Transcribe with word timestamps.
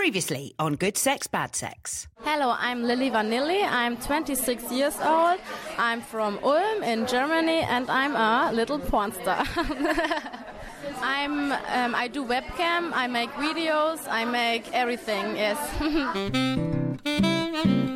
Previously 0.00 0.54
on 0.58 0.76
Good 0.76 0.96
Sex, 0.96 1.26
Bad 1.26 1.54
Sex. 1.54 2.08
Hello, 2.22 2.54
I'm 2.58 2.84
Lily 2.84 3.10
Vanilli. 3.10 3.62
I'm 3.62 3.98
26 3.98 4.72
years 4.72 4.96
old. 4.98 5.38
I'm 5.76 6.00
from 6.00 6.38
Ulm 6.42 6.82
in 6.82 7.06
Germany 7.06 7.60
and 7.60 7.90
I'm 7.90 8.16
a 8.16 8.50
little 8.50 8.78
porn 8.78 9.12
star. 9.12 9.44
I'm 11.02 11.52
um, 11.52 11.94
I 11.94 12.08
do 12.08 12.24
webcam, 12.24 12.92
I 12.94 13.08
make 13.08 13.30
videos, 13.32 14.00
I 14.08 14.24
make 14.24 14.72
everything. 14.72 15.36
Yes. 15.36 15.58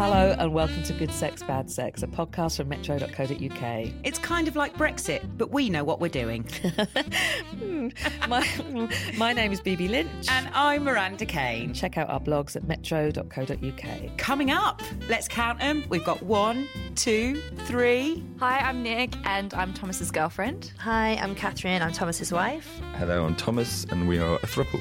Hello 0.00 0.34
and 0.38 0.54
welcome 0.54 0.82
to 0.84 0.94
Good 0.94 1.12
Sex, 1.12 1.42
Bad 1.42 1.70
Sex, 1.70 2.02
a 2.02 2.06
podcast 2.06 2.56
from 2.56 2.70
metro.co.uk. 2.70 3.92
It's 4.02 4.18
kind 4.18 4.48
of 4.48 4.56
like 4.56 4.74
Brexit, 4.74 5.36
but 5.36 5.50
we 5.52 5.68
know 5.68 5.84
what 5.84 6.00
we're 6.00 6.08
doing. 6.08 6.48
Hmm. 7.60 7.88
My, 8.28 8.46
my 9.18 9.32
name 9.32 9.52
is 9.52 9.60
Bibi 9.60 9.88
Lynch. 9.88 10.26
and 10.30 10.48
I'm 10.54 10.84
Miranda 10.84 11.26
Kane. 11.26 11.74
Check 11.74 11.98
out 11.98 12.08
our 12.08 12.20
blogs 12.20 12.56
at 12.56 12.64
metro.co.uk. 12.64 14.16
Coming 14.16 14.50
up, 14.50 14.80
let's 15.08 15.28
count 15.28 15.58
them. 15.58 15.84
We've 15.90 16.04
got 16.04 16.22
one, 16.22 16.66
two, 16.94 17.42
three. 17.66 18.24
Hi, 18.38 18.58
I'm 18.58 18.82
Nick, 18.82 19.14
and 19.24 19.52
I'm 19.52 19.74
Thomas's 19.74 20.10
girlfriend. 20.10 20.72
Hi, 20.78 21.16
I'm 21.16 21.34
Catherine. 21.34 21.82
I'm 21.82 21.92
Thomas's 21.92 22.32
wife. 22.32 22.80
Hello, 22.96 23.26
I'm 23.26 23.36
Thomas, 23.36 23.84
and 23.90 24.08
we 24.08 24.18
are 24.18 24.36
a 24.36 24.46
throuple. 24.46 24.80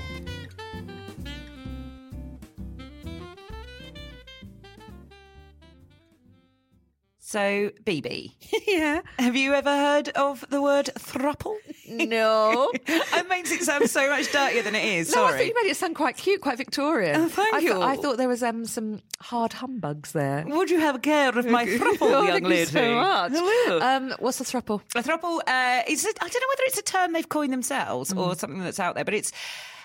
So, 7.29 7.69
Bibi, 7.85 8.35
yeah. 8.67 9.01
have 9.19 9.35
you 9.35 9.53
ever 9.53 9.69
heard 9.69 10.09
of 10.09 10.43
the 10.49 10.63
word 10.63 10.89
thruple? 10.97 11.57
No. 11.87 12.71
it 12.87 13.29
makes 13.29 13.51
it 13.51 13.61
sound 13.61 13.87
so 13.87 14.09
much 14.09 14.31
dirtier 14.31 14.63
than 14.63 14.73
it 14.73 14.83
is. 14.83 15.13
No, 15.13 15.25
I 15.25 15.27
Sorry. 15.27 15.37
think 15.37 15.49
you 15.55 15.63
made 15.63 15.69
it 15.69 15.77
sound 15.77 15.95
quite 15.95 16.17
cute, 16.17 16.41
quite 16.41 16.57
Victorian. 16.57 17.15
Oh, 17.21 17.29
thank 17.29 17.53
I 17.53 17.59
you. 17.59 17.73
Thought, 17.73 17.81
I 17.83 17.95
thought 17.97 18.17
there 18.17 18.27
was 18.27 18.41
um, 18.41 18.65
some 18.65 19.03
hard 19.19 19.53
humbugs 19.53 20.11
there. 20.11 20.43
Would 20.47 20.71
you 20.71 20.79
have 20.79 21.03
care 21.03 21.29
of 21.29 21.45
my 21.45 21.65
thruple, 21.67 21.97
Oh, 22.01 22.23
young 22.23 22.41
thank 22.41 22.47
you 22.47 22.65
so 22.65 22.95
much. 22.95 23.31
Hello. 23.35 23.79
Um, 23.79 24.15
what's 24.17 24.41
a 24.41 24.43
thruple? 24.43 24.81
A 24.95 25.03
throuple, 25.03 25.39
uh, 25.45 25.83
is 25.87 26.05
it, 26.05 26.17
I 26.19 26.27
don't 26.29 26.41
know 26.41 26.47
whether 26.49 26.63
it's 26.63 26.79
a 26.79 26.81
term 26.81 27.13
they've 27.13 27.29
coined 27.29 27.53
themselves 27.53 28.11
or 28.11 28.33
something 28.33 28.63
that's 28.63 28.79
out 28.79 28.95
there, 28.95 29.05
but 29.05 29.13
it's 29.13 29.31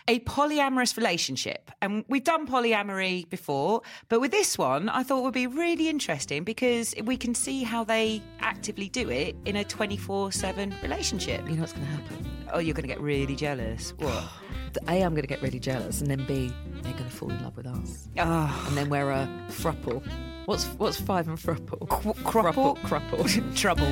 a 0.08 0.20
polyamorous 0.20 0.97
relationship. 0.97 1.70
And 1.80 2.05
we've 2.08 2.24
done 2.24 2.47
polyamory 2.47 3.28
before, 3.30 3.83
but 4.08 4.20
with 4.20 4.30
this 4.30 4.58
one, 4.58 4.88
I 4.88 5.02
thought 5.02 5.22
would 5.22 5.34
be 5.34 5.46
really 5.46 5.88
interesting 5.88 6.44
because 6.44 6.94
we 7.05 7.16
can 7.16 7.34
see 7.34 7.62
how 7.62 7.84
they 7.84 8.22
actively 8.41 8.88
do 8.88 9.08
it 9.11 9.36
in 9.44 9.56
a 9.56 9.64
24 9.64 10.33
7 10.33 10.74
relationship. 10.83 11.42
You 11.48 11.55
know 11.56 11.61
what's 11.62 11.72
going 11.72 11.86
to 11.86 11.92
happen? 11.92 12.27
Oh, 12.52 12.58
you're 12.58 12.74
going 12.74 12.88
to 12.88 12.94
get 12.94 13.00
really 13.00 13.34
jealous. 13.36 13.94
What? 13.98 14.24
A, 14.88 15.02
I'm 15.02 15.12
going 15.12 15.22
to 15.22 15.28
get 15.28 15.41
really 15.41 15.61
jealous, 15.61 16.00
and 16.00 16.11
then 16.11 16.24
B, 16.27 16.52
they're 16.83 16.92
going 16.94 17.05
to 17.05 17.11
fall 17.16 17.30
in 17.30 17.41
love 17.44 17.56
with 17.56 17.66
us. 17.66 18.08
oh, 18.18 18.64
And 18.68 18.77
then 18.77 18.91
we're 18.91 19.08
a 19.12 19.28
thruple. 19.48 20.05
What's 20.46 20.66
what's 20.78 21.00
five 21.00 21.28
and 21.28 21.39
thruple? 21.39 21.86
crupple? 21.89 22.77
Crupple. 22.78 23.56
trouble. 23.56 23.86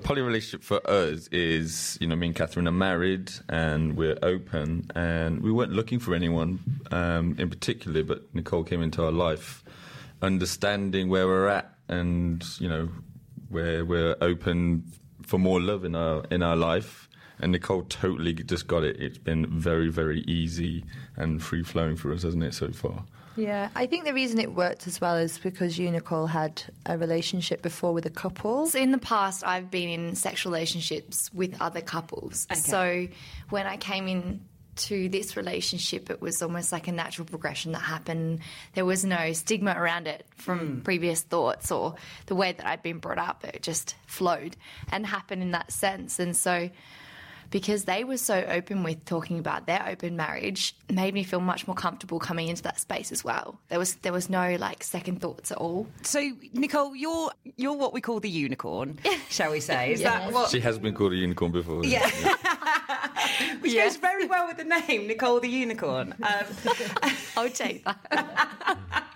Poly 0.00 0.22
relationship 0.22 0.62
for 0.62 0.80
us 0.88 1.28
is, 1.28 1.96
you 2.00 2.06
know, 2.06 2.16
me 2.16 2.28
and 2.28 2.36
Catherine 2.36 2.66
are 2.66 2.72
married 2.72 3.30
and 3.48 3.96
we're 3.96 4.18
open, 4.22 4.90
and 4.94 5.42
we 5.42 5.52
weren't 5.52 5.72
looking 5.72 5.98
for 5.98 6.14
anyone 6.14 6.60
um, 6.90 7.36
in 7.38 7.48
particular, 7.48 8.02
but 8.02 8.34
Nicole 8.34 8.64
came 8.64 8.82
into 8.82 9.04
our 9.04 9.12
life, 9.12 9.62
understanding 10.22 11.08
where 11.08 11.26
we're 11.26 11.48
at, 11.48 11.72
and 11.88 12.44
you 12.58 12.68
know, 12.68 12.88
where 13.48 13.84
we're 13.84 14.16
open 14.20 14.84
for 15.22 15.38
more 15.38 15.60
love 15.60 15.84
in 15.84 15.94
our 15.94 16.24
in 16.30 16.42
our 16.42 16.56
life. 16.56 17.08
And 17.42 17.52
Nicole 17.52 17.84
totally 17.84 18.34
just 18.34 18.66
got 18.66 18.84
it. 18.84 18.96
It's 19.00 19.16
been 19.16 19.46
very, 19.46 19.88
very 19.88 20.20
easy 20.22 20.84
and 21.16 21.42
free 21.42 21.62
flowing 21.62 21.96
for 21.96 22.12
us, 22.12 22.22
hasn't 22.22 22.44
it, 22.44 22.52
so 22.52 22.70
far? 22.70 23.04
Yeah, 23.36 23.68
I 23.74 23.86
think 23.86 24.04
the 24.04 24.12
reason 24.12 24.38
it 24.40 24.54
worked 24.54 24.86
as 24.86 25.00
well 25.00 25.16
is 25.16 25.38
because 25.38 25.78
you, 25.78 25.90
Nicole, 25.90 26.26
had 26.26 26.62
a 26.86 26.98
relationship 26.98 27.62
before 27.62 27.92
with 27.92 28.06
a 28.06 28.10
couple. 28.10 28.66
So 28.66 28.78
in 28.78 28.92
the 28.92 28.98
past, 28.98 29.44
I've 29.46 29.70
been 29.70 29.88
in 29.88 30.16
sexual 30.16 30.52
relationships 30.52 31.32
with 31.32 31.60
other 31.60 31.80
couples. 31.80 32.46
So 32.54 33.08
when 33.50 33.66
I 33.66 33.76
came 33.76 34.08
in 34.08 34.40
to 34.76 35.08
this 35.08 35.36
relationship, 35.36 36.10
it 36.10 36.20
was 36.20 36.42
almost 36.42 36.72
like 36.72 36.88
a 36.88 36.92
natural 36.92 37.26
progression 37.26 37.72
that 37.72 37.80
happened. 37.80 38.40
There 38.74 38.84
was 38.84 39.04
no 39.04 39.32
stigma 39.32 39.74
around 39.76 40.06
it 40.06 40.24
from 40.36 40.58
hmm. 40.58 40.80
previous 40.80 41.20
thoughts 41.20 41.70
or 41.70 41.94
the 42.26 42.34
way 42.34 42.52
that 42.52 42.66
I'd 42.66 42.82
been 42.82 42.98
brought 42.98 43.18
up. 43.18 43.44
It 43.44 43.62
just 43.62 43.94
flowed 44.06 44.56
and 44.90 45.06
happened 45.06 45.42
in 45.42 45.52
that 45.52 45.72
sense. 45.72 46.18
And 46.18 46.36
so 46.36 46.70
because 47.50 47.84
they 47.84 48.04
were 48.04 48.16
so 48.16 48.44
open 48.48 48.82
with 48.82 49.04
talking 49.04 49.38
about 49.38 49.66
their 49.66 49.84
open 49.88 50.16
marriage 50.16 50.74
made 50.90 51.14
me 51.14 51.24
feel 51.24 51.40
much 51.40 51.66
more 51.66 51.74
comfortable 51.74 52.18
coming 52.18 52.48
into 52.48 52.62
that 52.62 52.80
space 52.80 53.12
as 53.12 53.24
well. 53.24 53.58
There 53.68 53.78
was 53.78 53.96
there 53.96 54.12
was 54.12 54.30
no 54.30 54.56
like 54.56 54.82
second 54.82 55.20
thoughts 55.20 55.50
at 55.50 55.58
all. 55.58 55.86
So, 56.02 56.30
Nicole, 56.52 56.94
you're 56.94 57.30
you're 57.56 57.76
what 57.76 57.92
we 57.92 58.00
call 58.00 58.20
the 58.20 58.30
unicorn, 58.30 58.98
shall 59.28 59.50
we 59.50 59.60
say? 59.60 59.92
Is 59.92 60.02
that 60.02 60.32
what? 60.32 60.50
She 60.50 60.60
has 60.60 60.78
been 60.78 60.94
called 60.94 61.12
a 61.12 61.16
unicorn 61.16 61.52
before. 61.52 61.84
Yeah. 61.84 62.08
Which 63.60 63.74
goes 63.74 63.96
very 63.96 64.26
well 64.26 64.46
with 64.46 64.56
the 64.56 64.64
name, 64.64 65.06
Nicole 65.06 65.40
the 65.40 65.48
Unicorn. 65.48 66.14
Um, 66.22 66.46
I 67.36 67.42
would 67.42 67.54
take 67.54 67.84
that. 67.84 69.06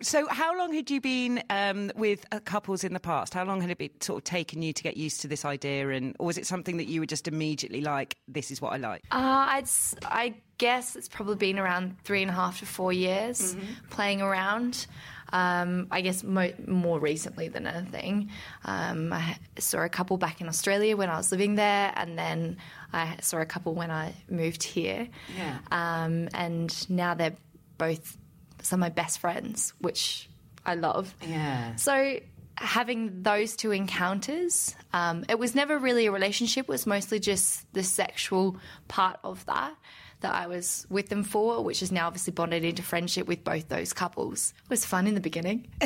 So, 0.00 0.28
how 0.28 0.56
long 0.56 0.72
had 0.72 0.90
you 0.90 1.00
been 1.00 1.42
um, 1.50 1.90
with 1.96 2.24
uh, 2.30 2.40
couples 2.40 2.84
in 2.84 2.92
the 2.92 3.00
past? 3.00 3.34
How 3.34 3.44
long 3.44 3.60
had 3.60 3.70
it 3.70 3.78
been 3.78 4.00
sort 4.00 4.18
of 4.18 4.24
taken 4.24 4.62
you 4.62 4.72
to 4.72 4.82
get 4.82 4.96
used 4.96 5.20
to 5.22 5.28
this 5.28 5.44
idea, 5.44 5.90
and 5.90 6.14
or 6.18 6.26
was 6.26 6.38
it 6.38 6.46
something 6.46 6.76
that 6.76 6.86
you 6.86 7.00
were 7.00 7.06
just 7.06 7.26
immediately 7.26 7.80
like, 7.80 8.16
"This 8.28 8.50
is 8.50 8.60
what 8.60 8.72
I 8.72 8.76
like"? 8.76 9.02
Uh, 9.10 9.46
I'd, 9.48 9.68
I 10.04 10.34
guess 10.58 10.96
it's 10.96 11.08
probably 11.08 11.36
been 11.36 11.58
around 11.58 11.96
three 12.04 12.22
and 12.22 12.30
a 12.30 12.34
half 12.34 12.60
to 12.60 12.66
four 12.66 12.92
years 12.92 13.56
playing 13.90 14.22
around. 14.22 14.86
Um, 15.30 15.88
I 15.90 16.00
guess 16.00 16.24
mo- 16.24 16.54
more 16.66 16.98
recently 16.98 17.48
than 17.48 17.66
anything. 17.66 18.30
Um, 18.64 19.12
I 19.12 19.36
saw 19.58 19.82
a 19.82 19.88
couple 19.88 20.16
back 20.16 20.40
in 20.40 20.48
Australia 20.48 20.96
when 20.96 21.10
I 21.10 21.16
was 21.16 21.30
living 21.30 21.56
there, 21.56 21.92
and 21.96 22.18
then 22.18 22.56
I 22.92 23.16
saw 23.20 23.38
a 23.38 23.46
couple 23.46 23.74
when 23.74 23.90
I 23.90 24.14
moved 24.30 24.62
here. 24.62 25.08
Yeah. 25.36 25.58
Um, 25.70 26.28
and 26.32 26.90
now 26.90 27.14
they're 27.14 27.36
both 27.76 28.16
some 28.62 28.78
of 28.78 28.80
my 28.80 28.88
best 28.88 29.18
friends, 29.18 29.72
which 29.80 30.28
I 30.64 30.74
love. 30.74 31.14
Yeah. 31.26 31.76
So 31.76 32.18
having 32.60 33.22
those 33.22 33.56
two 33.56 33.72
encounters, 33.72 34.74
um, 34.92 35.24
it 35.28 35.38
was 35.38 35.54
never 35.54 35.78
really 35.78 36.06
a 36.06 36.12
relationship. 36.12 36.64
It 36.64 36.68
was 36.68 36.86
mostly 36.86 37.20
just 37.20 37.72
the 37.72 37.82
sexual 37.82 38.56
part 38.88 39.18
of 39.24 39.44
that 39.46 39.74
that 40.20 40.34
I 40.34 40.46
was 40.46 40.86
with 40.90 41.08
them 41.08 41.22
for, 41.22 41.62
which 41.62 41.82
is 41.82 41.92
now 41.92 42.08
obviously 42.08 42.32
bonded 42.32 42.64
into 42.64 42.82
friendship 42.82 43.28
with 43.28 43.44
both 43.44 43.68
those 43.68 43.92
couples. 43.92 44.52
It 44.64 44.70
was 44.70 44.84
fun 44.84 45.06
in 45.06 45.14
the 45.14 45.20
beginning. 45.20 45.68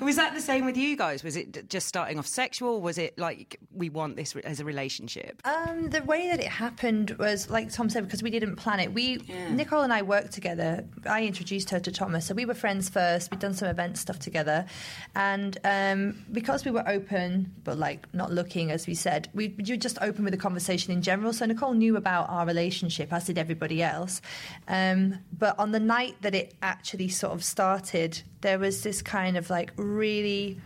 was 0.00 0.16
that 0.16 0.32
the 0.34 0.40
same 0.40 0.64
with 0.64 0.76
you 0.76 0.96
guys? 0.96 1.22
Was 1.22 1.36
it 1.36 1.68
just 1.68 1.86
starting 1.86 2.18
off 2.18 2.26
sexual? 2.26 2.80
Was 2.80 2.98
it 2.98 3.16
like 3.18 3.60
we 3.72 3.90
want 3.90 4.16
this 4.16 4.34
re- 4.34 4.42
as 4.44 4.60
a 4.60 4.64
relationship? 4.64 5.40
Um, 5.44 5.90
the 5.90 6.02
way 6.02 6.28
that 6.28 6.40
it 6.40 6.48
happened 6.48 7.12
was, 7.12 7.48
like 7.48 7.72
Tom 7.72 7.88
said, 7.88 8.04
because 8.04 8.22
we 8.22 8.30
didn't 8.30 8.56
plan 8.56 8.80
it. 8.80 8.92
We, 8.92 9.18
Nicole 9.50 9.82
and 9.82 9.92
I 9.92 10.02
worked 10.02 10.32
together. 10.32 10.84
I 11.06 11.24
introduced 11.24 11.70
her 11.70 11.80
to 11.80 11.92
Thomas, 11.92 12.26
so 12.26 12.34
we 12.34 12.44
were 12.44 12.54
friends 12.54 12.88
first. 12.88 13.30
We'd 13.30 13.40
done 13.40 13.54
some 13.54 13.68
event 13.68 13.98
stuff 13.98 14.18
together, 14.18 14.66
and 15.14 15.56
um, 15.68 16.24
because 16.32 16.64
we 16.64 16.70
were 16.70 16.88
open, 16.88 17.52
but 17.62 17.78
like 17.78 18.06
not 18.14 18.32
looking, 18.32 18.70
as 18.70 18.86
we 18.86 18.94
said, 18.94 19.28
we 19.34 19.54
you 19.58 19.74
were 19.74 19.80
just 19.80 19.98
open 20.00 20.24
with 20.24 20.32
the 20.32 20.38
conversation 20.38 20.94
in 20.94 21.02
general. 21.02 21.34
So 21.34 21.44
Nicole 21.44 21.74
knew 21.74 21.96
about 21.96 22.30
our 22.30 22.46
relationship, 22.46 23.12
as 23.12 23.26
did 23.26 23.36
everybody 23.36 23.82
else. 23.82 24.22
Um, 24.66 25.18
but 25.36 25.58
on 25.58 25.72
the 25.72 25.80
night 25.80 26.16
that 26.22 26.34
it 26.34 26.54
actually 26.62 27.10
sort 27.10 27.34
of 27.34 27.44
started, 27.44 28.22
there 28.40 28.58
was 28.58 28.82
this 28.82 29.02
kind 29.02 29.36
of 29.36 29.50
like 29.50 29.72
really 29.76 30.58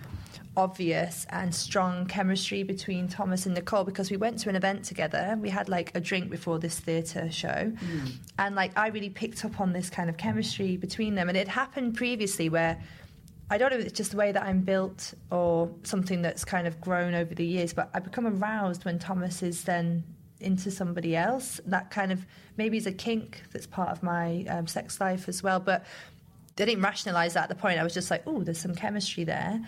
obvious 0.57 1.27
and 1.31 1.53
strong 1.53 2.07
chemistry 2.07 2.63
between 2.63 3.09
Thomas 3.09 3.47
and 3.47 3.57
Nicole 3.57 3.83
because 3.83 4.09
we 4.09 4.17
went 4.17 4.39
to 4.41 4.51
an 4.51 4.55
event 4.55 4.85
together. 4.85 5.37
We 5.41 5.51
had 5.51 5.69
like 5.69 5.91
a 5.97 6.01
drink 6.01 6.31
before 6.31 6.61
this 6.61 6.79
theatre 6.79 7.29
show. 7.33 7.73
And 8.39 8.55
like 8.55 8.79
I 8.79 8.89
really 8.89 9.11
picked 9.11 9.45
up 9.45 9.61
on 9.61 9.73
this 9.73 9.91
kind 9.91 10.09
of 10.09 10.17
chemistry 10.17 10.77
between 10.77 11.17
them. 11.17 11.29
And 11.29 11.37
it 11.37 11.49
happened 11.49 11.97
previously 11.97 12.49
where 12.49 12.79
I 13.53 13.59
don't 13.59 13.71
know 13.71 13.77
if 13.77 13.85
it's 13.85 13.99
just 13.99 14.13
the 14.13 14.17
way 14.17 14.33
that 14.33 14.43
I'm 14.43 14.63
built 14.63 15.13
or 15.31 15.71
something 15.83 16.23
that's 16.23 16.43
kind 16.43 16.67
of 16.67 16.81
grown 16.81 17.15
over 17.15 17.35
the 17.35 17.45
years, 17.45 17.75
but 17.75 17.91
I 17.93 17.99
become 17.99 18.27
aroused 18.27 18.87
when 18.87 18.99
Thomas 18.99 19.43
is 19.43 19.65
then 19.65 20.05
into 20.41 20.71
somebody 20.71 21.15
else. 21.15 21.61
That 21.67 21.91
kind 21.91 22.13
of 22.13 22.25
maybe 22.57 22.79
is 22.79 22.87
a 22.87 22.93
kink 22.93 23.43
that's 23.53 23.67
part 23.67 23.91
of 23.91 24.03
my 24.03 24.47
um, 24.49 24.67
sex 24.67 25.03
life 25.03 25.29
as 25.29 25.43
well. 25.43 25.61
But 25.61 25.85
I 26.59 26.65
didn't 26.65 26.83
rationalize 26.83 27.35
that 27.35 27.43
at 27.43 27.49
the 27.51 27.55
point. 27.55 27.79
I 27.79 27.83
was 27.83 27.93
just 27.93 28.11
like, 28.11 28.23
oh, 28.27 28.43
there's 28.43 28.57
some 28.57 28.75
chemistry 28.75 29.25
there. 29.25 29.61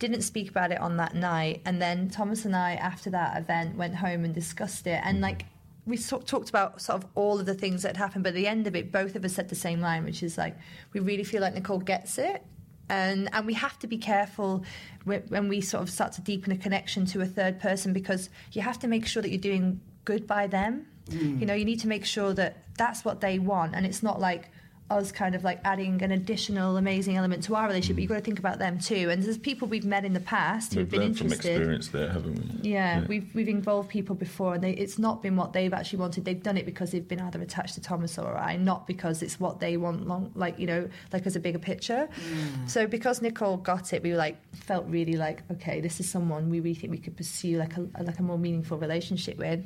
Didn't 0.00 0.22
speak 0.22 0.50
about 0.50 0.72
it 0.72 0.80
on 0.80 0.96
that 0.96 1.14
night. 1.14 1.62
And 1.64 1.80
then 1.80 2.10
Thomas 2.10 2.44
and 2.44 2.56
I, 2.56 2.72
after 2.72 3.08
that 3.10 3.38
event, 3.38 3.76
went 3.76 3.94
home 3.94 4.24
and 4.24 4.34
discussed 4.34 4.88
it. 4.88 5.00
And 5.04 5.20
like, 5.20 5.44
we 5.86 5.96
talked 5.96 6.48
about 6.48 6.82
sort 6.82 7.04
of 7.04 7.08
all 7.14 7.38
of 7.38 7.46
the 7.46 7.54
things 7.54 7.84
that 7.84 7.96
happened, 7.96 8.24
but 8.24 8.30
at 8.30 8.34
the 8.34 8.48
end 8.48 8.66
of 8.66 8.74
it, 8.74 8.90
both 8.90 9.14
of 9.14 9.24
us 9.24 9.34
said 9.34 9.48
the 9.48 9.54
same 9.54 9.80
line, 9.80 10.04
which 10.04 10.24
is 10.24 10.36
like, 10.36 10.56
we 10.92 10.98
really 10.98 11.22
feel 11.22 11.40
like 11.40 11.54
Nicole 11.54 11.78
gets 11.78 12.18
it. 12.18 12.42
And, 12.88 13.28
and 13.32 13.46
we 13.46 13.54
have 13.54 13.78
to 13.80 13.86
be 13.86 13.98
careful 13.98 14.64
when 15.04 15.48
we 15.48 15.60
sort 15.60 15.82
of 15.82 15.90
start 15.90 16.12
to 16.12 16.20
deepen 16.20 16.52
a 16.52 16.56
connection 16.56 17.06
to 17.06 17.20
a 17.20 17.26
third 17.26 17.60
person 17.60 17.92
because 17.92 18.28
you 18.52 18.62
have 18.62 18.78
to 18.80 18.88
make 18.88 19.06
sure 19.06 19.22
that 19.22 19.30
you're 19.30 19.38
doing 19.40 19.80
good 20.04 20.26
by 20.26 20.46
them. 20.46 20.86
Mm. 21.10 21.40
You 21.40 21.46
know, 21.46 21.54
you 21.54 21.64
need 21.64 21.80
to 21.80 21.88
make 21.88 22.04
sure 22.04 22.32
that 22.34 22.64
that's 22.76 23.04
what 23.04 23.20
they 23.20 23.38
want, 23.38 23.74
and 23.74 23.86
it's 23.86 24.02
not 24.02 24.20
like 24.20 24.50
us 24.90 25.12
kind 25.12 25.34
of 25.34 25.44
like 25.44 25.60
adding 25.64 26.02
an 26.02 26.12
additional 26.12 26.76
amazing 26.76 27.16
element 27.16 27.42
to 27.44 27.54
our 27.54 27.66
relationship. 27.66 27.96
But 27.96 28.02
you've 28.02 28.08
got 28.08 28.16
to 28.16 28.20
think 28.22 28.38
about 28.38 28.58
them 28.58 28.78
too. 28.78 29.10
And 29.10 29.22
there's 29.22 29.36
people 29.36 29.68
we've 29.68 29.84
met 29.84 30.04
in 30.04 30.14
the 30.14 30.20
past 30.20 30.72
who've 30.74 30.84
We've 30.84 30.90
been 30.90 31.00
learned 31.00 31.18
from 31.18 31.32
experience 31.32 31.88
there, 31.88 32.10
haven't 32.10 32.62
we? 32.62 32.70
Yeah, 32.70 33.04
we've 33.06 33.34
we've 33.34 33.48
involved 33.48 33.90
people 33.90 34.14
before, 34.14 34.54
and 34.54 34.64
they, 34.64 34.72
it's 34.72 34.98
not 34.98 35.22
been 35.22 35.36
what 35.36 35.52
they've 35.52 35.72
actually 35.72 35.98
wanted. 35.98 36.24
They've 36.24 36.42
done 36.42 36.56
it 36.56 36.64
because 36.64 36.92
they've 36.92 37.06
been 37.06 37.20
either 37.20 37.40
attached 37.40 37.74
to 37.74 37.80
Thomas 37.80 38.18
or 38.18 38.36
I, 38.36 38.56
not 38.56 38.86
because 38.86 39.22
it's 39.22 39.38
what 39.38 39.60
they 39.60 39.76
want. 39.76 40.06
Long, 40.06 40.32
like 40.34 40.58
you 40.58 40.66
know, 40.66 40.88
like 41.12 41.26
as 41.26 41.36
a 41.36 41.40
bigger 41.40 41.58
picture. 41.58 42.08
Mm. 42.30 42.70
So 42.70 42.86
because 42.86 43.20
Nicole 43.20 43.58
got 43.58 43.92
it, 43.92 44.02
we 44.02 44.10
were 44.10 44.16
like 44.16 44.36
felt 44.54 44.86
really 44.88 45.16
like 45.16 45.42
okay, 45.52 45.80
this 45.80 46.00
is 46.00 46.08
someone 46.08 46.48
we 46.48 46.60
really 46.60 46.74
think 46.74 46.90
we 46.90 46.98
could 46.98 47.16
pursue 47.16 47.58
like 47.58 47.76
a 47.76 47.86
like 48.02 48.18
a 48.18 48.22
more 48.22 48.38
meaningful 48.38 48.78
relationship 48.78 49.36
with. 49.38 49.64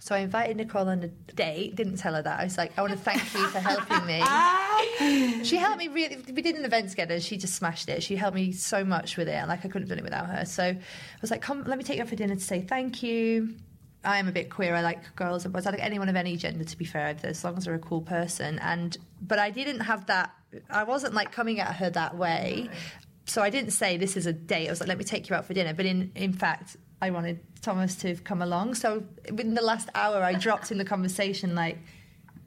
So 0.00 0.14
I 0.14 0.18
invited 0.20 0.56
Nicole 0.56 0.88
on 0.88 1.02
a 1.02 1.08
date. 1.34 1.76
Didn't 1.76 1.96
tell 1.96 2.14
her 2.14 2.22
that. 2.22 2.40
I 2.40 2.44
was 2.44 2.56
like, 2.56 2.76
I 2.78 2.80
want 2.80 2.92
to 2.94 2.98
thank 2.98 3.22
you 3.34 3.46
for 3.48 3.60
helping 3.60 4.06
me. 4.06 5.44
she 5.44 5.56
helped 5.56 5.78
me 5.78 5.88
really. 5.88 6.16
We 6.32 6.42
did 6.42 6.56
an 6.56 6.64
event 6.64 6.88
together. 6.90 7.20
She 7.20 7.36
just 7.36 7.54
smashed 7.54 7.88
it. 7.88 8.02
She 8.02 8.16
helped 8.16 8.34
me 8.34 8.52
so 8.52 8.82
much 8.84 9.16
with 9.16 9.28
it. 9.28 9.32
and, 9.34 9.48
Like 9.48 9.60
I 9.60 9.68
couldn't 9.68 9.82
have 9.82 9.88
done 9.90 9.98
it 9.98 10.04
without 10.04 10.26
her. 10.26 10.44
So 10.46 10.64
I 10.64 10.78
was 11.20 11.30
like, 11.30 11.42
come, 11.42 11.64
let 11.64 11.76
me 11.78 11.84
take 11.84 11.96
you 11.96 12.02
out 12.02 12.08
for 12.08 12.16
dinner 12.16 12.34
to 12.34 12.40
say 12.40 12.62
thank 12.62 13.02
you. 13.02 13.54
I 14.02 14.18
am 14.18 14.28
a 14.28 14.32
bit 14.32 14.48
queer. 14.48 14.74
I 14.74 14.80
like 14.80 15.14
girls 15.14 15.44
and 15.44 15.52
boys. 15.52 15.66
I 15.66 15.70
like 15.70 15.84
anyone 15.84 16.08
of 16.08 16.16
any 16.16 16.36
gender. 16.36 16.64
To 16.64 16.78
be 16.78 16.86
fair, 16.86 17.14
as 17.22 17.44
long 17.44 17.58
as 17.58 17.66
they're 17.66 17.74
a 17.74 17.78
cool 17.78 18.00
person. 18.00 18.58
And 18.60 18.96
but 19.20 19.38
I 19.38 19.50
didn't 19.50 19.80
have 19.80 20.06
that. 20.06 20.32
I 20.70 20.84
wasn't 20.84 21.12
like 21.12 21.32
coming 21.32 21.60
at 21.60 21.76
her 21.76 21.90
that 21.90 22.16
way. 22.16 22.70
So 23.26 23.42
I 23.42 23.50
didn't 23.50 23.72
say 23.72 23.98
this 23.98 24.16
is 24.16 24.26
a 24.26 24.32
date. 24.32 24.68
I 24.68 24.70
was 24.70 24.80
like, 24.80 24.88
let 24.88 24.96
me 24.98 25.04
take 25.04 25.28
you 25.28 25.36
out 25.36 25.44
for 25.44 25.52
dinner. 25.52 25.74
But 25.74 25.84
in 25.84 26.12
in 26.14 26.32
fact, 26.32 26.78
I 27.00 27.10
wanted 27.10 27.40
Thomas 27.62 27.94
to 27.96 28.14
come 28.16 28.42
along. 28.42 28.74
So 28.74 29.04
within 29.30 29.54
the 29.54 29.62
last 29.62 29.88
hour, 29.94 30.22
I 30.22 30.34
dropped 30.34 30.70
in 30.70 30.78
the 30.78 30.84
conversation 30.84 31.54
like, 31.54 31.78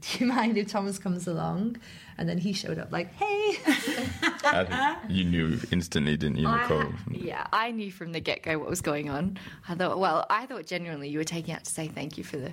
"Do 0.01 0.19
you 0.19 0.25
mind 0.27 0.57
if 0.57 0.67
Thomas 0.67 0.99
comes 0.99 1.27
along?" 1.27 1.77
And 2.17 2.29
then 2.29 2.37
he 2.37 2.53
showed 2.53 2.77
up 2.77 2.91
like, 2.91 3.13
"Hey." 3.15 3.57
You 5.09 5.23
knew 5.23 5.59
instantly, 5.71 6.17
didn't 6.17 6.37
you, 6.37 6.47
Nicole? 6.47 6.81
ha- 6.81 6.97
yeah, 7.11 7.47
I 7.51 7.71
knew 7.71 7.91
from 7.91 8.11
the 8.11 8.19
get 8.19 8.43
go 8.43 8.59
what 8.59 8.69
was 8.69 8.81
going 8.81 9.09
on. 9.09 9.37
I 9.67 9.75
thought, 9.75 9.97
well, 9.99 10.25
I 10.29 10.45
thought 10.45 10.65
genuinely 10.67 11.09
you 11.09 11.17
were 11.17 11.23
taking 11.23 11.53
out 11.55 11.63
to 11.63 11.71
say 11.71 11.87
thank 11.87 12.17
you 12.17 12.23
for 12.23 12.37
the, 12.37 12.51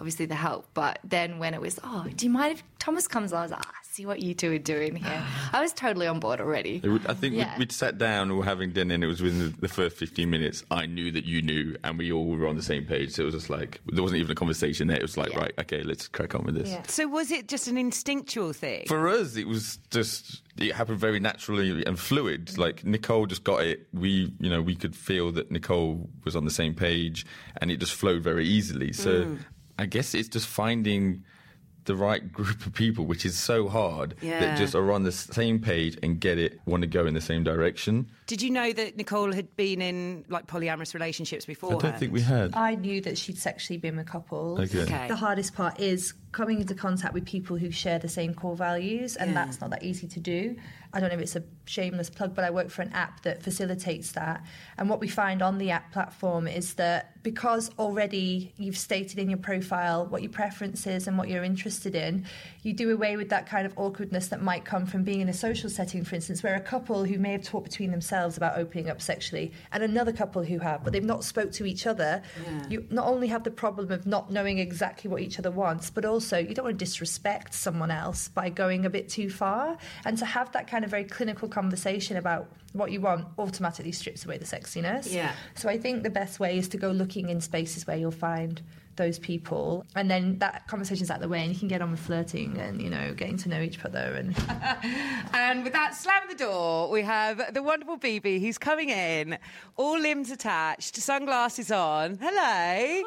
obviously 0.00 0.26
the 0.26 0.34
help. 0.34 0.66
But 0.74 0.98
then 1.04 1.38
when 1.38 1.54
it 1.54 1.60
was, 1.60 1.78
oh, 1.84 2.06
do 2.16 2.26
you 2.26 2.32
mind 2.32 2.54
if 2.54 2.62
Thomas 2.80 3.06
comes 3.06 3.32
on? 3.32 3.38
I 3.40 3.42
was 3.42 3.50
like, 3.52 3.60
ah, 3.64 3.72
see 3.82 4.06
what 4.06 4.20
you 4.20 4.34
two 4.34 4.50
are 4.52 4.58
doing 4.58 4.96
here. 4.96 5.22
I 5.52 5.60
was 5.60 5.72
totally 5.72 6.06
on 6.06 6.18
board 6.20 6.40
already. 6.40 6.80
Would- 6.82 7.06
I 7.06 7.14
think 7.14 7.34
Yeah. 7.34 7.52
we'd, 7.54 7.58
we'd 7.60 7.72
sat 7.72 7.98
down, 7.98 8.30
we 8.30 8.36
were 8.36 8.44
having 8.44 8.72
dinner, 8.72 8.94
and 8.94 9.04
it 9.04 9.06
was 9.06 9.20
within 9.22 9.38
the, 9.52 9.60
the 9.60 9.68
first 9.68 9.96
15 9.96 10.28
minutes. 10.28 10.64
I 10.70 10.86
knew 10.86 11.10
that 11.12 11.24
you 11.26 11.42
knew, 11.42 11.76
and 11.84 11.98
we 11.98 12.10
all 12.10 12.26
were 12.26 12.46
on 12.48 12.56
the 12.56 12.62
same 12.62 12.84
page. 12.86 13.12
So 13.12 13.22
it 13.22 13.26
was 13.26 13.34
just 13.34 13.50
like, 13.50 13.80
there 13.86 14.02
wasn't 14.02 14.20
even 14.20 14.32
a 14.32 14.34
conversation 14.34 14.88
there. 14.88 14.96
It 14.96 15.02
was 15.02 15.16
like, 15.16 15.32
Yeah. 15.32 15.40
right, 15.40 15.52
okay, 15.60 15.82
let's 15.82 16.08
crack 16.08 16.34
on 16.34 16.44
with 16.44 16.54
this. 16.54 16.74
So 16.92 17.06
was 17.06 17.30
it 17.30 17.46
just 17.48 17.68
an 17.68 17.76
instinctual 17.76 18.52
thing? 18.54 18.84
For 18.88 19.08
us, 19.08 19.36
it 19.36 19.46
was 19.46 19.78
just 19.90 20.42
it 20.58 20.74
happened 20.74 20.98
very 20.98 21.20
naturally 21.20 21.84
and 21.86 21.98
fluid. 21.98 22.56
Like 22.58 22.84
Nicole 22.84 23.26
just 23.26 23.44
got 23.44 23.62
it. 23.64 23.86
We, 23.94 24.32
you 24.40 24.50
know, 24.50 24.60
we 24.62 24.74
could 24.76 24.94
feel 24.94 25.30
that 25.32 25.50
Nicole 25.50 26.08
was 26.24 26.36
on 26.36 26.44
the 26.44 26.50
same 26.50 26.74
page, 26.74 27.24
and 27.60 27.70
it 27.70 27.78
just 27.80 27.92
flowed 27.94 28.22
very 28.22 28.46
easily. 28.46 28.92
So 28.92 29.36
I 29.80 29.86
guess 29.86 30.14
it's 30.14 30.28
just 30.28 30.46
finding 30.46 31.24
the 31.86 31.96
right 31.96 32.30
group 32.30 32.66
of 32.66 32.74
people, 32.74 33.06
which 33.06 33.24
is 33.24 33.36
so 33.38 33.66
hard, 33.66 34.14
Yeah. 34.20 34.38
that 34.40 34.58
just 34.58 34.74
are 34.74 34.92
on 34.92 35.02
the 35.04 35.10
same 35.12 35.58
page 35.58 35.96
and 36.02 36.20
get 36.20 36.36
it, 36.38 36.60
want 36.66 36.82
to 36.82 36.86
go 36.86 37.06
in 37.06 37.14
the 37.14 37.22
same 37.22 37.42
direction. 37.42 38.10
Did 38.26 38.42
you 38.42 38.50
know 38.50 38.70
that 38.74 38.98
Nicole 38.98 39.32
had 39.32 39.56
been 39.56 39.80
in 39.80 40.26
like 40.28 40.46
polyamorous 40.46 40.92
relationships 40.92 41.46
before? 41.46 41.74
I 41.76 41.78
don't 41.78 41.98
think 41.98 42.12
we 42.12 42.20
had. 42.20 42.54
I 42.54 42.74
knew 42.74 43.00
that 43.00 43.16
she'd 43.16 43.38
sexually 43.38 43.78
been 43.78 43.96
with 43.96 44.06
couples. 44.06 44.60
Okay. 44.60 44.82
Okay. 44.82 45.08
The 45.08 45.16
hardest 45.16 45.54
part 45.54 45.80
is 45.80 46.12
coming 46.32 46.60
into 46.60 46.74
contact 46.74 47.14
with 47.14 47.24
people 47.24 47.56
who 47.56 47.70
share 47.70 47.98
the 47.98 48.08
same 48.08 48.34
core 48.34 48.56
values, 48.56 49.16
and 49.16 49.30
Yeah. 49.30 49.46
that's 49.46 49.60
not 49.62 49.70
that 49.70 49.82
easy 49.82 50.06
to 50.08 50.20
do. 50.20 50.56
I 50.92 51.00
don't 51.00 51.08
know 51.08 51.14
if 51.14 51.20
it's 51.20 51.36
a 51.36 51.44
shameless 51.66 52.10
plug, 52.10 52.34
but 52.34 52.44
I 52.44 52.50
work 52.50 52.70
for 52.70 52.82
an 52.82 52.92
app 52.92 53.22
that 53.22 53.42
facilitates 53.42 54.12
that. 54.12 54.44
And 54.76 54.90
what 54.90 55.00
we 55.00 55.08
find 55.08 55.40
on 55.42 55.58
the 55.58 55.70
app 55.70 55.92
platform 55.92 56.48
is 56.48 56.74
that 56.74 57.22
because 57.22 57.70
already 57.78 58.52
you've 58.56 58.78
stated 58.78 59.18
in 59.18 59.28
your 59.28 59.38
profile 59.38 60.06
what 60.06 60.22
your 60.22 60.32
preference 60.32 60.86
is 60.86 61.06
and 61.06 61.18
what 61.18 61.28
you're 61.28 61.44
interested 61.44 61.94
in, 61.94 62.24
you 62.62 62.72
do 62.72 62.90
away 62.92 63.16
with 63.16 63.28
that 63.28 63.46
kind 63.46 63.66
of 63.66 63.74
awkwardness 63.76 64.28
that 64.28 64.42
might 64.42 64.64
come 64.64 64.86
from 64.86 65.04
being 65.04 65.20
in 65.20 65.28
a 65.28 65.34
social 65.34 65.68
setting, 65.68 66.02
for 66.02 66.14
instance, 66.14 66.42
where 66.42 66.54
a 66.54 66.60
couple 66.60 67.04
who 67.04 67.18
may 67.18 67.32
have 67.32 67.42
talked 67.42 67.68
between 67.68 67.90
themselves 67.90 68.36
about 68.36 68.58
opening 68.58 68.88
up 68.88 69.00
sexually 69.00 69.52
and 69.72 69.82
another 69.82 70.12
couple 70.12 70.42
who 70.42 70.58
have, 70.58 70.82
but 70.82 70.92
they've 70.92 71.04
not 71.04 71.22
spoke 71.22 71.52
to 71.52 71.66
each 71.66 71.86
other. 71.86 72.22
You 72.68 72.86
not 72.90 73.06
only 73.06 73.28
have 73.28 73.44
the 73.44 73.50
problem 73.50 73.92
of 73.92 74.06
not 74.06 74.30
knowing 74.30 74.58
exactly 74.58 75.10
what 75.10 75.20
each 75.20 75.38
other 75.38 75.50
wants, 75.50 75.90
but 75.90 76.04
also 76.04 76.38
you 76.38 76.54
don't 76.54 76.64
want 76.64 76.78
to 76.78 76.84
disrespect 76.84 77.54
someone 77.54 77.90
else 77.90 78.28
by 78.28 78.48
going 78.48 78.86
a 78.86 78.90
bit 78.90 79.08
too 79.08 79.30
far. 79.30 79.76
And 80.04 80.16
to 80.18 80.24
have 80.24 80.50
that 80.52 80.66
kind 80.66 80.79
of 80.84 80.90
very 80.90 81.04
clinical 81.04 81.48
conversation 81.48 82.16
about 82.16 82.50
what 82.72 82.92
you 82.92 83.00
want 83.00 83.26
automatically 83.38 83.92
strips 83.92 84.24
away 84.24 84.38
the 84.38 84.44
sexiness. 84.44 85.12
Yeah. 85.12 85.32
So 85.54 85.68
I 85.68 85.78
think 85.78 86.02
the 86.02 86.10
best 86.10 86.40
way 86.40 86.58
is 86.58 86.68
to 86.68 86.76
go 86.76 86.90
looking 86.90 87.28
in 87.28 87.40
spaces 87.40 87.86
where 87.86 87.96
you'll 87.96 88.10
find 88.10 88.62
those 88.96 89.18
people 89.18 89.86
and 89.94 90.10
then 90.10 90.38
that 90.40 90.66
conversation's 90.66 91.10
out 91.10 91.16
of 91.16 91.22
the 91.22 91.28
way 91.28 91.40
and 91.40 91.52
you 91.52 91.58
can 91.58 91.68
get 91.68 91.80
on 91.80 91.90
with 91.90 92.00
flirting 92.00 92.58
and 92.58 92.82
you 92.82 92.90
know 92.90 93.14
getting 93.14 93.36
to 93.38 93.48
know 93.48 93.62
each 93.62 93.82
other 93.82 94.14
and 94.14 94.36
And 95.32 95.64
with 95.64 95.72
that 95.72 95.94
slam 95.94 96.22
the 96.28 96.34
door, 96.34 96.90
we 96.90 97.02
have 97.02 97.54
the 97.54 97.62
wonderful 97.62 97.96
Bibi 97.96 98.40
who's 98.40 98.58
coming 98.58 98.90
in, 98.90 99.38
all 99.76 99.98
limbs 99.98 100.30
attached, 100.30 100.96
sunglasses 100.96 101.70
on. 101.72 102.18
Hello. 102.20 103.02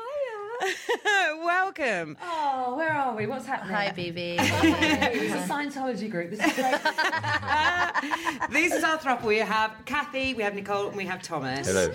Welcome. 1.44 2.18
Oh, 2.22 2.76
where 2.76 2.94
are 2.94 3.16
we? 3.16 3.28
What's 3.28 3.46
happening? 3.46 3.76
hi 3.76 3.92
Bibi 3.92 4.38
It's 4.40 5.34
a 5.34 5.48
Scientology 5.54 6.10
group. 6.10 6.32
This 6.32 6.40
is 6.46 6.54
great. 6.54 6.76
This 8.52 8.74
is 8.74 8.84
our 8.84 8.98
throuple. 8.98 9.24
We 9.26 9.38
have 9.38 9.74
Cathy, 9.86 10.34
we 10.34 10.44
have 10.44 10.56
Nicole, 10.56 10.88
and 10.88 10.98
we 10.98 11.06
have 11.06 11.22
Thomas. 11.22 11.68
Hello. 11.68 11.92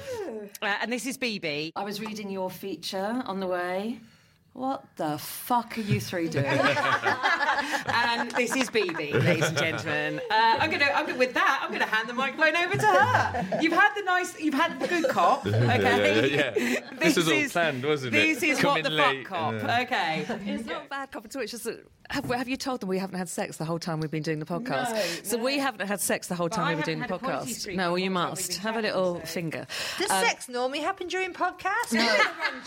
Uh, 0.62 0.74
and 0.82 0.90
this 0.92 1.06
is 1.06 1.18
Bibi. 1.18 1.72
I 1.76 1.84
was 1.84 2.00
reading 2.00 2.30
your 2.30 2.50
feature 2.50 3.22
on 3.26 3.40
the 3.40 3.46
way. 3.46 4.00
What 4.54 4.84
the 4.96 5.18
fuck 5.18 5.76
are 5.78 5.82
you 5.82 6.00
three 6.00 6.28
doing? 6.28 6.46
And 7.86 8.30
this 8.32 8.54
is 8.54 8.70
Bibi, 8.70 9.12
ladies 9.12 9.48
and 9.48 9.56
gentlemen. 9.58 10.20
Uh, 10.30 10.56
I'm 10.60 10.70
gonna, 10.70 10.86
I'm 10.94 11.06
gonna, 11.06 11.18
with 11.18 11.34
that, 11.34 11.60
I'm 11.62 11.72
gonna 11.72 11.86
hand 11.86 12.08
the 12.08 12.14
microphone 12.14 12.56
over 12.56 12.76
to 12.76 12.86
her. 12.86 13.58
You've 13.60 13.72
had 13.72 13.94
the 13.94 14.02
nice, 14.02 14.38
you've 14.40 14.54
had 14.54 14.78
the 14.80 14.86
good 14.88 15.08
cop. 15.08 15.46
Okay. 15.68 16.34
Yeah, 16.34 16.52
yeah, 16.56 16.70
yeah. 16.72 16.80
This 16.98 17.16
was 17.16 17.28
all 17.28 17.48
planned, 17.48 17.84
wasn't 17.84 18.14
it? 18.14 18.18
This 18.40 18.42
is 18.42 18.58
Come 18.60 18.74
what 18.74 18.84
the 18.84 18.90
late, 18.90 19.26
fuck 19.26 19.38
cop. 19.38 19.54
yeah. 19.54 19.80
Okay. 19.82 20.26
It's 20.46 20.64
not 20.66 20.86
a 20.86 20.88
bad 20.88 21.10
cop 21.10 21.24
at 21.26 21.36
all. 21.36 21.42
It's 21.42 21.52
just 21.52 21.64
that 21.64 21.84
have, 22.10 22.24
have 22.30 22.48
you 22.48 22.56
told 22.56 22.80
them 22.80 22.88
we 22.88 22.98
haven't 22.98 23.18
had 23.18 23.28
sex 23.28 23.56
the 23.58 23.64
whole 23.64 23.78
time 23.78 24.00
we've 24.00 24.10
been 24.10 24.22
doing 24.22 24.38
the 24.38 24.46
podcast? 24.46 24.92
No, 24.94 25.02
so 25.22 25.36
no. 25.36 25.44
we 25.44 25.58
haven't 25.58 25.86
had 25.86 26.00
sex 26.00 26.28
the 26.28 26.34
whole 26.34 26.48
time 26.48 26.66
I 26.66 26.74
we've 26.74 26.84
been 26.84 26.96
doing 26.98 27.00
haven't 27.08 27.20
the 27.20 27.28
had 27.28 27.42
a 27.42 27.44
podcast. 27.46 27.74
No, 27.76 27.90
well 27.90 27.98
you 27.98 28.10
whole 28.10 28.20
time 28.20 28.30
we've 28.30 28.38
must 28.48 28.56
have 28.58 28.76
a 28.76 28.80
little 28.82 29.20
so- 29.20 29.26
finger 29.26 29.66
does 29.98 30.10
Um, 30.10 30.24
sex 30.24 30.48
normally 30.48 30.80
happen 30.80 31.08
during 31.08 31.32
podcasts 31.32 31.92
no 31.92 32.16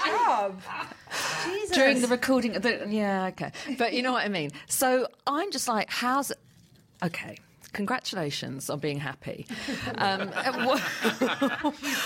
job 0.06 0.62
Jesus. 1.46 1.76
during 1.76 2.02
the 2.02 2.08
recording. 2.08 2.54
The, 2.54 2.86
yeah, 2.90 3.28
okay, 3.28 3.52
but 3.78 3.94
you 3.94 4.02
know 4.04 4.12
what 4.12 4.26
I 4.26 4.30
mean. 4.30 4.52
So 4.68 5.08
I'm 5.28 5.52
just 5.52 5.68
like, 5.68 5.90
how's 5.90 6.32
okay? 7.04 7.38
Congratulations 7.74 8.70
on 8.70 8.80
being 8.80 9.00
happy. 9.00 9.48
Um, 9.96 10.30
and 10.46 10.66
what- 10.66 10.82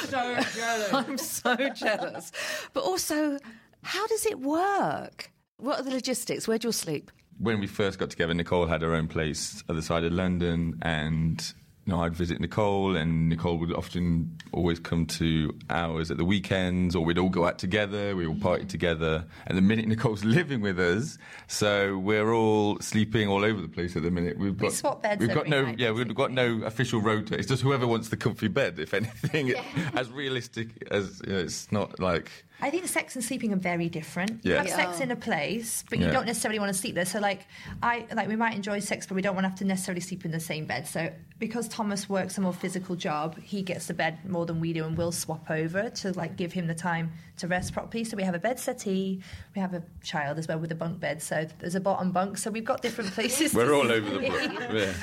So 0.07 0.37
jealous. 0.55 0.93
I'm 0.93 1.17
so 1.17 1.55
jealous. 1.75 2.31
But 2.73 2.83
also, 2.83 3.39
how 3.83 4.05
does 4.07 4.25
it 4.25 4.39
work? 4.39 5.31
What 5.57 5.79
are 5.79 5.83
the 5.83 5.91
logistics? 5.91 6.47
Where 6.47 6.57
do 6.57 6.67
you 6.67 6.71
sleep? 6.71 7.11
When 7.37 7.59
we 7.59 7.67
first 7.67 7.99
got 7.99 8.09
together, 8.09 8.33
Nicole 8.33 8.65
had 8.65 8.81
her 8.81 8.93
own 8.93 9.07
place 9.07 9.63
other 9.69 9.81
side 9.81 10.03
of 10.03 10.13
London, 10.13 10.79
and 10.81 11.53
you 11.85 11.93
know, 11.93 12.01
I'd 12.01 12.15
visit 12.15 12.39
Nicole, 12.39 12.95
and 12.95 13.29
Nicole 13.29 13.59
would 13.59 13.71
often 13.71 14.35
always 14.51 14.79
come 14.79 15.05
to 15.05 15.55
ours 15.69 16.09
at 16.09 16.17
the 16.17 16.25
weekends, 16.25 16.95
or 16.95 17.05
we'd 17.05 17.19
all 17.19 17.29
go 17.29 17.45
out 17.45 17.59
together, 17.59 18.15
we 18.15 18.25
all 18.25 18.35
party 18.35 18.65
together. 18.65 19.23
And 19.45 19.55
the 19.55 19.61
minute 19.61 19.87
Nicole's 19.87 20.23
living 20.23 20.61
with 20.61 20.79
us, 20.79 21.19
so 21.47 21.99
we're 21.99 22.33
all 22.33 22.79
sleeping 22.79 23.27
all 23.27 23.45
over 23.45 23.61
the 23.61 23.67
place 23.67 23.95
at 23.95 24.01
the 24.01 24.09
minute. 24.09 24.39
We've 24.39 24.57
got 24.57 24.73
swap 24.73 25.03
beds 25.03 25.19
We've 25.19 25.33
got 25.33 25.47
no, 25.47 25.65
night, 25.65 25.79
yeah, 25.79 25.91
we've 25.91 26.15
got 26.15 26.31
no 26.31 26.63
official 26.63 27.01
rota. 27.01 27.37
It's 27.37 27.47
just 27.47 27.61
whoever 27.61 27.85
wants 27.85 28.09
the 28.09 28.17
comfy 28.17 28.47
bed. 28.47 28.79
If 28.79 28.95
anything, 28.95 29.53
as 29.93 30.09
realistic 30.09 30.87
as 30.89 31.21
you 31.23 31.33
know, 31.33 31.39
it's 31.39 31.71
not 31.71 31.99
like 31.99 32.31
I 32.61 32.69
think 32.69 32.87
sex 32.87 33.15
and 33.15 33.23
sleeping 33.23 33.51
are 33.53 33.57
very 33.57 33.89
different. 33.89 34.43
You 34.45 34.53
Yeah. 34.53 34.57
have 34.59 34.69
sex 34.69 34.99
in 35.01 35.11
a 35.11 35.15
place, 35.15 35.83
but 35.89 35.99
you 35.99 36.05
Yeah. 36.05 36.11
don't 36.11 36.25
necessarily 36.25 36.57
want 36.59 36.71
to 36.73 36.77
sleep 36.79 36.95
there. 36.95 37.05
So, 37.05 37.19
like, 37.19 37.47
I 37.83 38.05
like 38.15 38.27
we 38.29 38.35
might 38.35 38.55
enjoy 38.55 38.79
sex, 38.79 39.05
but 39.05 39.15
we 39.15 39.21
don't 39.21 39.35
want 39.35 39.43
to 39.45 39.49
have 39.49 39.57
to 39.59 39.65
necessarily 39.65 40.01
sleep 40.01 40.23
in 40.25 40.31
the 40.31 40.39
same 40.39 40.65
bed. 40.65 40.87
So, 40.87 41.11
because 41.37 41.67
Thomas 41.67 42.07
works 42.09 42.37
a 42.37 42.41
more 42.41 42.53
physical 42.53 42.95
job, 42.95 43.37
he 43.41 43.61
gets 43.61 43.87
the 43.87 43.93
bed 43.93 44.19
more 44.29 44.45
than 44.45 44.59
we 44.61 44.71
do, 44.73 44.85
and 44.85 44.97
we'll 44.97 45.11
swap 45.11 45.51
over 45.51 45.89
to 45.89 46.11
like 46.13 46.37
give 46.37 46.53
him 46.53 46.67
the 46.67 46.73
time 46.75 47.11
to 47.37 47.47
rest 47.47 47.73
properly. 47.73 48.03
So, 48.05 48.15
we 48.15 48.23
have 48.23 48.35
a 48.35 48.39
bed 48.39 48.57
settee, 48.57 49.21
we 49.53 49.59
have 49.61 49.73
a 49.73 49.83
child 50.01 50.39
as 50.39 50.47
well 50.47 50.57
with 50.59 50.71
a 50.71 50.75
bunk 50.75 50.99
bed. 51.01 51.21
So, 51.21 51.47
there's 51.59 51.75
a 51.75 51.81
bottom 51.81 52.11
bunk. 52.11 52.37
So, 52.37 52.49
we've 52.51 52.63
got 52.65 52.81
different 52.81 53.11
places. 53.11 53.53
We're 53.53 53.73
all 53.73 53.91
over 53.91 54.09
the 54.09 54.19
place. 54.19 54.51
Yeah. 54.73 54.93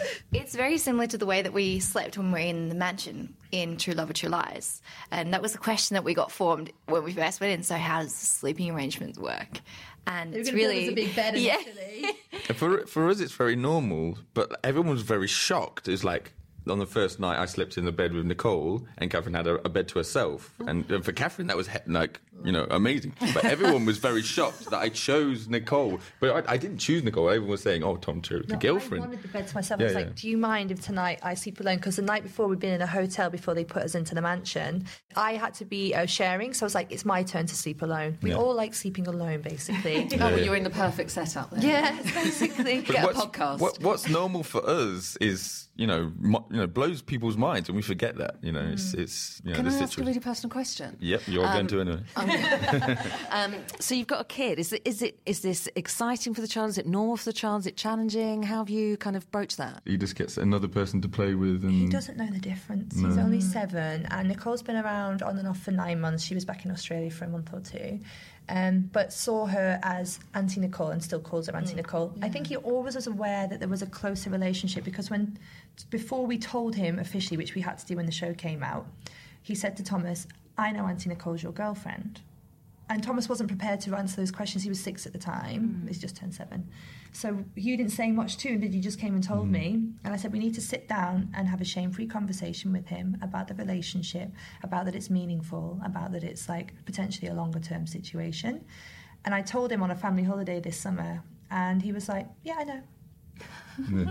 It's 0.41 0.55
very 0.55 0.79
similar 0.79 1.07
to 1.09 1.19
the 1.19 1.27
way 1.27 1.43
that 1.43 1.53
we 1.53 1.81
slept 1.81 2.17
when 2.17 2.33
we 2.33 2.41
were 2.41 2.47
in 2.47 2.69
the 2.71 2.75
mansion 2.75 3.35
in 3.53 3.77
True 3.77 3.95
Love 3.95 4.11
or 4.11 4.15
True 4.15 4.31
Lies. 4.31 4.83
And 5.11 5.33
that 5.33 5.43
was 5.43 5.53
the 5.53 5.59
question 5.59 5.95
that 5.95 6.03
we 6.05 6.15
got 6.15 6.33
formed 6.33 6.73
when 6.87 7.05
we 7.05 7.13
first 7.13 7.41
went 7.41 7.53
in. 7.53 7.63
So, 7.63 7.77
how 7.77 8.03
does 8.03 8.19
the 8.19 8.27
sleeping 8.27 8.71
arrangements 8.71 9.19
work? 9.19 9.61
And 10.07 10.33
They 10.33 10.39
were 10.39 10.41
it's 10.41 10.53
really 10.53 10.87
us 10.87 10.93
a 10.93 10.95
big 10.95 11.15
bed 11.15 11.37
yeah. 11.39 11.59
initially. 11.61 12.13
For 12.55 12.87
for 12.87 13.09
us, 13.09 13.21
it's 13.21 13.33
very 13.33 13.55
normal, 13.55 14.19
but 14.35 14.59
everyone 14.65 14.91
was 14.91 15.03
very 15.03 15.29
shocked. 15.29 15.87
It's 15.87 16.03
like 16.03 16.33
on 16.69 16.79
the 16.79 16.87
first 16.87 17.21
night, 17.21 17.39
I 17.41 17.47
slept 17.47 17.77
in 17.79 17.85
the 17.85 17.93
bed 17.93 18.13
with 18.13 18.25
Nicole, 18.25 18.87
and 18.99 19.11
Catherine 19.11 19.35
had 19.35 19.47
a, 19.47 19.55
a 19.67 19.69
bed 19.69 19.89
to 19.89 19.99
herself. 19.99 20.55
And 20.67 21.05
for 21.05 21.13
Catherine, 21.13 21.49
that 21.49 21.57
was 21.57 21.69
he- 21.69 21.79
like 21.87 22.21
you 22.45 22.53
know 22.53 22.67
amazing. 22.71 23.15
But 23.35 23.45
everyone 23.45 23.85
was 23.87 23.99
very 23.99 24.23
shocked 24.23 24.71
that 24.71 24.79
I 24.79 24.89
chose 24.89 25.49
Nicole. 25.49 26.01
But 26.21 26.49
I, 26.49 26.53
I 26.55 26.57
didn't 26.57 26.79
choose 26.79 27.03
Nicole. 27.03 27.29
Everyone 27.29 27.51
was 27.51 27.63
saying, 27.63 27.83
"Oh, 27.83 27.97
Tom 27.97 28.21
chose 28.23 28.45
the 28.47 28.55
No, 28.55 28.59
girlfriend." 28.59 29.05
I 29.05 29.07
wanted 29.09 29.23
the 29.23 29.29
bed 29.29 29.47
to 29.49 29.55
myself. 29.55 29.81
Yeah, 29.81 29.87
I 29.87 29.89
was 29.89 29.95
like, 29.97 30.15
"Do 30.17 30.29
you 30.29 30.37
mind 30.39 30.71
if 30.71 30.81
tonight 30.81 31.21
I 31.23 31.35
sleep 31.35 31.61
alone?" 31.61 31.77
Because 31.77 31.97
the 31.97 32.03
night 32.03 32.23
before 32.23 32.47
we'd 32.49 32.59
been 32.61 32.75
in 32.75 32.83
a 32.83 32.87
hotel 32.87 33.31
before 33.31 33.55
they 33.55 33.65
put 33.65 33.83
us 33.83 33.95
into 33.95 34.15
the 34.15 34.23
mansion. 34.23 34.87
I 35.17 35.35
had 35.35 35.55
to 35.55 35.65
be 35.65 35.95
uh, 35.95 36.07
sharing, 36.07 36.55
so 36.55 36.65
I 36.65 36.67
was 36.67 36.75
like, 36.75 36.91
"It's 36.93 37.05
my 37.05 37.23
turn 37.23 37.47
to 37.47 37.55
sleep 37.55 37.83
alone." 37.83 38.19
We 38.23 38.31
Yeah. 38.31 38.37
all 38.37 38.55
like 38.55 38.75
sleeping 38.75 39.07
alone, 39.07 39.43
basically. 39.43 40.09
Oh, 40.23 40.27
well, 40.31 40.39
you're 40.41 40.57
in 40.57 40.63
the 40.63 40.71
perfect 40.71 41.11
setup 41.11 41.51
there. 41.51 41.65
yeah, 41.65 41.99
basically. 42.15 42.83
Get 42.83 43.03
a 43.03 43.07
what's, 43.07 43.19
podcast. 43.21 43.59
What, 43.61 43.81
what's 43.81 44.09
normal 44.09 44.43
for 44.45 44.65
us 44.69 45.17
is, 45.21 45.69
you 45.75 45.87
know, 45.87 46.13
mo- 46.19 46.47
you 46.51 46.59
know, 46.59 46.67
blows 46.67 47.03
people's 47.03 47.37
minds, 47.37 47.69
and 47.69 47.75
we 47.77 47.83
forget 47.83 48.17
that. 48.19 48.37
You 48.43 48.53
know, 48.53 48.61
it's 48.73 48.95
it's 48.95 49.41
you 49.45 49.51
know 49.51 49.57
Can 49.57 49.65
the 49.65 49.73
I 49.77 49.81
ask 49.81 49.99
a 49.99 50.03
really 50.05 50.21
personal 50.21 50.51
question? 50.53 50.97
Yep, 51.01 51.23
you're 51.27 51.45
going 51.45 51.67
to 51.69 51.81
anyway. 51.81 52.01
Um, 53.31 53.55
so 53.81 53.95
you've 53.95 54.09
got 54.09 54.21
a 54.21 54.25
kid. 54.25 54.59
Is 54.59 54.73
it, 54.75 54.83
is 54.85 55.01
it 55.01 55.19
is 55.25 55.41
this 55.41 55.69
exciting 55.75 56.35
for 56.35 56.43
the 56.43 56.47
child? 56.49 56.69
Is 56.71 56.79
it 56.79 56.87
normal 56.87 57.17
for 57.17 57.25
the 57.25 57.33
child? 57.33 57.61
Is 57.61 57.67
it 57.67 57.77
challenging? 57.77 58.43
How 58.43 58.59
have 58.59 58.69
you 58.69 58.97
kind 58.99 59.17
of 59.17 59.31
broached 59.31 59.57
that? 59.57 59.81
He 59.87 59.97
just 59.97 60.17
gets 60.17 60.37
another 60.37 60.69
person 60.69 61.01
to 61.01 61.09
play 61.09 61.35
with, 61.35 61.65
and 61.65 61.73
He 61.73 61.89
doesn't 61.89 62.19
know 62.19 62.27
the 62.31 62.39
difference. 62.39 62.95
He's 62.95 63.17
only 63.17 63.41
seven, 63.41 64.07
and 64.11 64.29
Nicole's 64.29 64.63
been 64.63 64.77
around 64.77 65.23
on 65.23 65.39
and 65.39 65.49
off 65.49 65.61
for 65.61 65.71
nine 65.71 66.01
months. 66.01 66.23
She 66.25 66.35
was 66.35 66.45
back 66.45 66.65
in 66.65 66.71
Australia 66.71 67.11
for 67.11 67.25
a 67.25 67.29
month 67.29 67.53
or 67.55 67.61
two, 67.61 68.01
um, 68.49 68.91
but 68.93 69.13
saw 69.13 69.47
her 69.47 69.81
as 69.83 70.21
Auntie 70.35 70.61
Nicole 70.61 70.89
and 70.89 71.03
still 71.03 71.21
calls 71.21 71.47
her 71.47 71.57
Auntie 71.57 71.75
Nicole. 71.75 72.15
I 72.21 72.29
think 72.29 72.49
he 72.49 72.57
always 72.57 72.95
was 72.95 73.07
aware 73.07 73.49
that 73.49 73.61
there 73.61 73.69
was 73.69 73.83
a 73.83 73.87
closer 73.87 74.29
relationship 74.31 74.85
because 74.85 75.09
when, 75.11 75.39
before 75.91 76.27
we 76.27 76.39
told 76.39 76.75
him 76.75 76.99
officially, 76.99 77.37
which 77.39 77.55
we 77.55 77.63
had 77.63 77.79
to 77.79 77.87
do 77.87 77.97
when 77.97 78.07
the 78.07 78.13
show 78.13 78.35
came 78.35 78.63
out, 78.63 78.87
he 79.43 79.55
said 79.55 79.77
to 79.79 79.83
Thomas, 79.83 80.27
"I 80.57 80.73
know 80.73 80.87
Auntie 80.87 81.09
Nicole's 81.09 81.43
your 81.43 81.53
girlfriend." 81.53 82.21
And 82.89 83.03
Thomas 83.03 83.27
wasn't 83.27 83.49
prepared 83.49 83.81
to 83.83 83.97
answer 83.97 84.17
those 84.17 84.31
questions. 84.31 84.65
He 84.65 84.69
was 84.69 84.79
six 84.79 85.07
at 85.07 85.15
the 85.15 85.19
time. 85.19 85.83
Mm. 85.83 85.89
He's 85.89 85.99
just 85.99 86.15
turned 86.15 86.35
seven. 86.35 86.69
So 87.13 87.43
you 87.55 87.77
didn't 87.77 87.93
say 87.93 88.11
much 88.11 88.37
to 88.39 88.49
him, 88.49 88.61
did 88.61 88.75
you? 88.75 88.83
Just 88.83 88.99
came 88.99 89.15
and 89.15 89.25
told 89.25 89.47
mm. 89.49 89.53
me. 89.53 89.83
And 90.05 90.13
I 90.13 90.17
said, 90.19 90.31
we 90.31 90.39
need 90.39 90.55
to 90.55 90.61
sit 90.61 90.89
down 90.89 91.31
and 91.35 91.49
have 91.49 91.63
a 91.63 91.65
shame 91.65 91.91
free 91.91 92.07
conversation 92.07 92.71
with 92.71 92.89
him 92.89 93.17
about 93.23 93.49
the 93.49 93.55
relationship, 93.55 94.31
about 94.63 94.85
that 94.87 94.95
it's 94.95 95.09
meaningful, 95.09 95.81
about 95.83 96.13
that 96.13 96.23
it's 96.23 96.51
like 96.51 96.75
potentially 96.85 97.29
a 97.29 97.35
longer 97.35 97.61
term 97.61 97.87
situation. 97.87 98.63
And 99.25 99.35
I 99.35 99.41
told 99.41 99.73
him 99.73 99.83
on 99.83 99.91
a 99.91 99.97
family 99.97 100.25
holiday 100.25 100.61
this 100.61 100.77
summer, 100.77 101.23
and 101.51 101.81
he 101.81 101.93
was 101.93 102.11
like, 102.11 102.27
yeah, 102.43 102.57
I 102.59 102.65
know. 102.65 102.83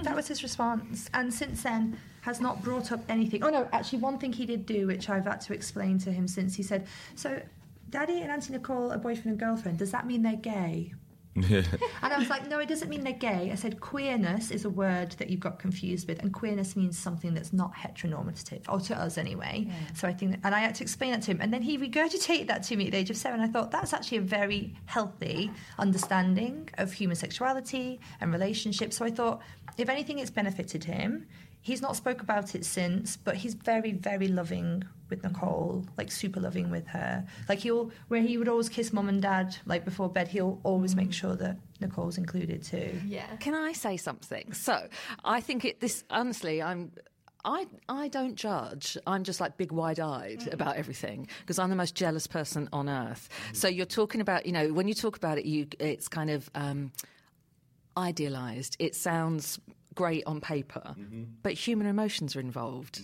that 0.01 0.15
was 0.15 0.27
his 0.27 0.41
response. 0.41 1.07
And 1.13 1.31
since 1.31 1.61
then, 1.61 1.99
has 2.21 2.39
not 2.39 2.63
brought 2.63 2.91
up 2.91 3.01
anything. 3.09 3.43
Oh, 3.43 3.49
no, 3.49 3.67
actually, 3.73 3.99
one 3.99 4.17
thing 4.17 4.31
he 4.33 4.45
did 4.45 4.65
do, 4.65 4.87
which 4.87 5.09
I've 5.09 5.25
had 5.25 5.41
to 5.41 5.53
explain 5.53 5.99
to 5.99 6.11
him 6.11 6.27
since, 6.27 6.55
he 6.55 6.63
said, 6.63 6.87
so 7.15 7.41
Daddy 7.89 8.21
and 8.21 8.31
Auntie 8.31 8.53
Nicole 8.53 8.91
are 8.91 8.97
boyfriend 8.97 9.27
and 9.31 9.39
girlfriend. 9.39 9.77
Does 9.79 9.91
that 9.91 10.05
mean 10.07 10.21
they're 10.21 10.35
gay? 10.35 10.93
And 11.33 11.65
I 12.03 12.17
was 12.17 12.29
like, 12.29 12.49
no, 12.49 12.59
it 12.59 12.67
doesn't 12.67 12.89
mean 12.89 13.05
they're 13.05 13.13
gay. 13.13 13.51
I 13.53 13.55
said 13.55 13.79
queerness 13.79 14.51
is 14.51 14.65
a 14.65 14.69
word 14.69 15.11
that 15.13 15.29
you 15.29 15.37
got 15.37 15.59
confused 15.59 16.09
with, 16.09 16.19
and 16.19 16.33
queerness 16.33 16.75
means 16.75 16.97
something 16.97 17.33
that's 17.33 17.53
not 17.53 17.73
heteronormative, 17.73 18.63
or 18.67 18.81
to 18.81 18.99
us 18.99 19.17
anyway. 19.17 19.65
So 19.93 20.09
I 20.09 20.13
think, 20.13 20.39
and 20.43 20.53
I 20.53 20.59
had 20.59 20.75
to 20.75 20.83
explain 20.83 21.11
that 21.11 21.21
to 21.23 21.31
him, 21.31 21.39
and 21.39 21.53
then 21.53 21.61
he 21.61 21.77
regurgitated 21.77 22.47
that 22.47 22.63
to 22.63 22.75
me 22.75 22.87
at 22.87 22.91
the 22.91 22.97
age 22.97 23.09
of 23.09 23.15
seven. 23.15 23.39
I 23.39 23.47
thought 23.47 23.71
that's 23.71 23.93
actually 23.93 24.17
a 24.17 24.23
very 24.23 24.75
healthy 24.87 25.51
understanding 25.79 26.69
of 26.77 26.91
human 26.91 27.15
sexuality 27.15 28.01
and 28.19 28.33
relationships. 28.33 28.97
So 28.97 29.05
I 29.05 29.11
thought, 29.11 29.41
if 29.77 29.87
anything, 29.87 30.19
it's 30.19 30.31
benefited 30.31 30.83
him. 30.83 31.27
He's 31.61 31.81
not 31.81 31.95
spoke 31.95 32.21
about 32.21 32.55
it 32.55 32.65
since, 32.65 33.17
but 33.17 33.35
he's 33.35 33.53
very, 33.53 33.91
very 33.91 34.27
loving 34.27 34.83
with 35.11 35.23
Nicole, 35.23 35.85
like 35.97 36.11
super 36.11 36.39
loving 36.39 36.71
with 36.71 36.87
her. 36.87 37.23
Like 37.47 37.59
he'll, 37.59 37.91
where 38.07 38.21
he 38.21 38.37
would 38.37 38.47
always 38.47 38.67
kiss 38.67 38.91
mum 38.91 39.09
and 39.09 39.21
dad, 39.21 39.55
like 39.67 39.85
before 39.85 40.09
bed, 40.09 40.27
he'll 40.27 40.59
always 40.63 40.95
make 40.95 41.13
sure 41.13 41.35
that 41.35 41.57
Nicole's 41.79 42.17
included 42.17 42.63
too. 42.63 42.99
Yeah. 43.05 43.27
Can 43.39 43.53
I 43.53 43.73
say 43.73 43.97
something? 43.97 44.53
So 44.53 44.87
I 45.23 45.41
think 45.41 45.65
it. 45.65 45.79
This 45.79 46.03
honestly, 46.09 46.61
I'm. 46.61 46.91
I, 47.43 47.65
I 47.89 48.07
don't 48.07 48.35
judge. 48.35 48.99
I'm 49.07 49.23
just 49.23 49.41
like 49.41 49.57
big 49.57 49.71
wide 49.71 49.99
eyed 49.99 50.47
about 50.53 50.75
everything 50.75 51.27
because 51.39 51.57
I'm 51.57 51.71
the 51.71 51.75
most 51.75 51.95
jealous 51.95 52.27
person 52.27 52.69
on 52.71 52.87
earth. 52.87 53.29
So 53.53 53.67
you're 53.67 53.87
talking 53.87 54.21
about, 54.21 54.45
you 54.45 54.51
know, 54.51 54.71
when 54.71 54.87
you 54.87 54.93
talk 54.93 55.17
about 55.17 55.39
it, 55.39 55.45
you 55.45 55.65
it's 55.79 56.07
kind 56.07 56.29
of 56.29 56.51
um, 56.53 56.91
idealized. 57.97 58.75
It 58.77 58.93
sounds 58.93 59.59
great 59.95 60.23
on 60.25 60.41
paper, 60.41 60.95
but 61.43 61.53
human 61.53 61.87
emotions 61.87 62.35
are 62.35 62.39
involved. 62.39 63.01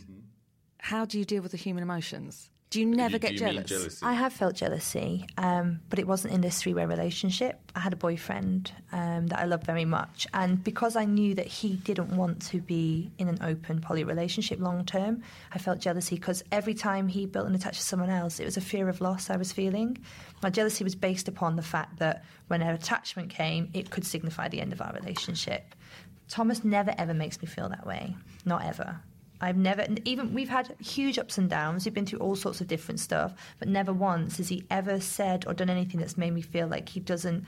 How 0.79 1.05
do 1.05 1.17
you 1.19 1.25
deal 1.25 1.41
with 1.41 1.51
the 1.51 1.57
human 1.57 1.83
emotions? 1.83 2.49
Do 2.69 2.81
you 2.81 2.85
never 2.85 3.13
You- 3.13 3.19
get 3.19 3.29
do 3.29 3.35
you 3.35 3.43
mean 3.45 3.53
jealous? 3.55 3.69
jealousy? 3.69 4.05
I 4.05 4.11
have 4.13 4.33
felt 4.33 4.53
jealousy, 4.55 5.25
um, 5.37 5.79
but 5.89 5.99
it 5.99 6.07
wasn't 6.07 6.33
in 6.33 6.41
this 6.41 6.61
three 6.61 6.73
way 6.73 6.85
relationship. 6.85 7.59
I 7.73 7.79
had 7.79 7.93
a 7.93 7.95
boyfriend 7.95 8.73
um, 8.91 9.27
that 9.27 9.39
I 9.39 9.45
loved 9.45 9.65
very 9.65 9.85
much. 9.85 10.27
And 10.33 10.61
because 10.61 10.97
I 10.97 11.05
knew 11.05 11.33
that 11.35 11.47
he 11.47 11.77
didn't 11.77 12.09
want 12.09 12.41
to 12.47 12.59
be 12.59 13.09
in 13.19 13.29
an 13.29 13.37
open 13.41 13.79
poly 13.79 14.03
relationship 14.03 14.59
long 14.59 14.83
term, 14.85 15.23
I 15.53 15.59
felt 15.59 15.79
jealousy 15.79 16.15
because 16.15 16.43
every 16.51 16.73
time 16.73 17.07
he 17.07 17.25
built 17.25 17.47
an 17.47 17.55
attached 17.55 17.79
to 17.79 17.85
someone 17.85 18.09
else, 18.09 18.37
it 18.37 18.45
was 18.45 18.57
a 18.57 18.61
fear 18.61 18.89
of 18.89 18.99
loss 18.99 19.29
I 19.29 19.37
was 19.37 19.53
feeling. 19.53 19.97
My 20.43 20.49
jealousy 20.49 20.83
was 20.83 20.93
based 20.95 21.29
upon 21.29 21.55
the 21.55 21.61
fact 21.63 21.99
that 21.99 22.25
when 22.47 22.61
an 22.61 22.75
attachment 22.75 23.29
came, 23.29 23.69
it 23.73 23.91
could 23.91 24.05
signify 24.05 24.49
the 24.49 24.59
end 24.59 24.73
of 24.73 24.81
our 24.81 24.91
relationship. 24.91 25.73
Thomas 26.29 26.63
never 26.63 26.93
ever 26.97 27.13
makes 27.13 27.41
me 27.41 27.47
feel 27.47 27.69
that 27.69 27.85
way. 27.85 28.15
Not 28.45 28.63
ever. 28.63 28.99
I've 29.39 29.57
never, 29.57 29.85
even 30.03 30.33
we've 30.33 30.49
had 30.49 30.75
huge 30.79 31.19
ups 31.19 31.37
and 31.37 31.49
downs. 31.49 31.85
We've 31.85 31.93
been 31.93 32.07
through 32.07 32.19
all 32.19 32.35
sorts 32.35 32.59
of 32.59 32.67
different 32.67 32.99
stuff, 32.99 33.33
but 33.59 33.67
never 33.67 33.93
once 33.93 34.37
has 34.37 34.49
he 34.49 34.65
ever 34.71 34.99
said 34.99 35.45
or 35.45 35.53
done 35.53 35.69
anything 35.69 35.99
that's 35.99 36.17
made 36.17 36.33
me 36.33 36.41
feel 36.41 36.67
like 36.67 36.89
he 36.89 36.99
doesn't 36.99 37.45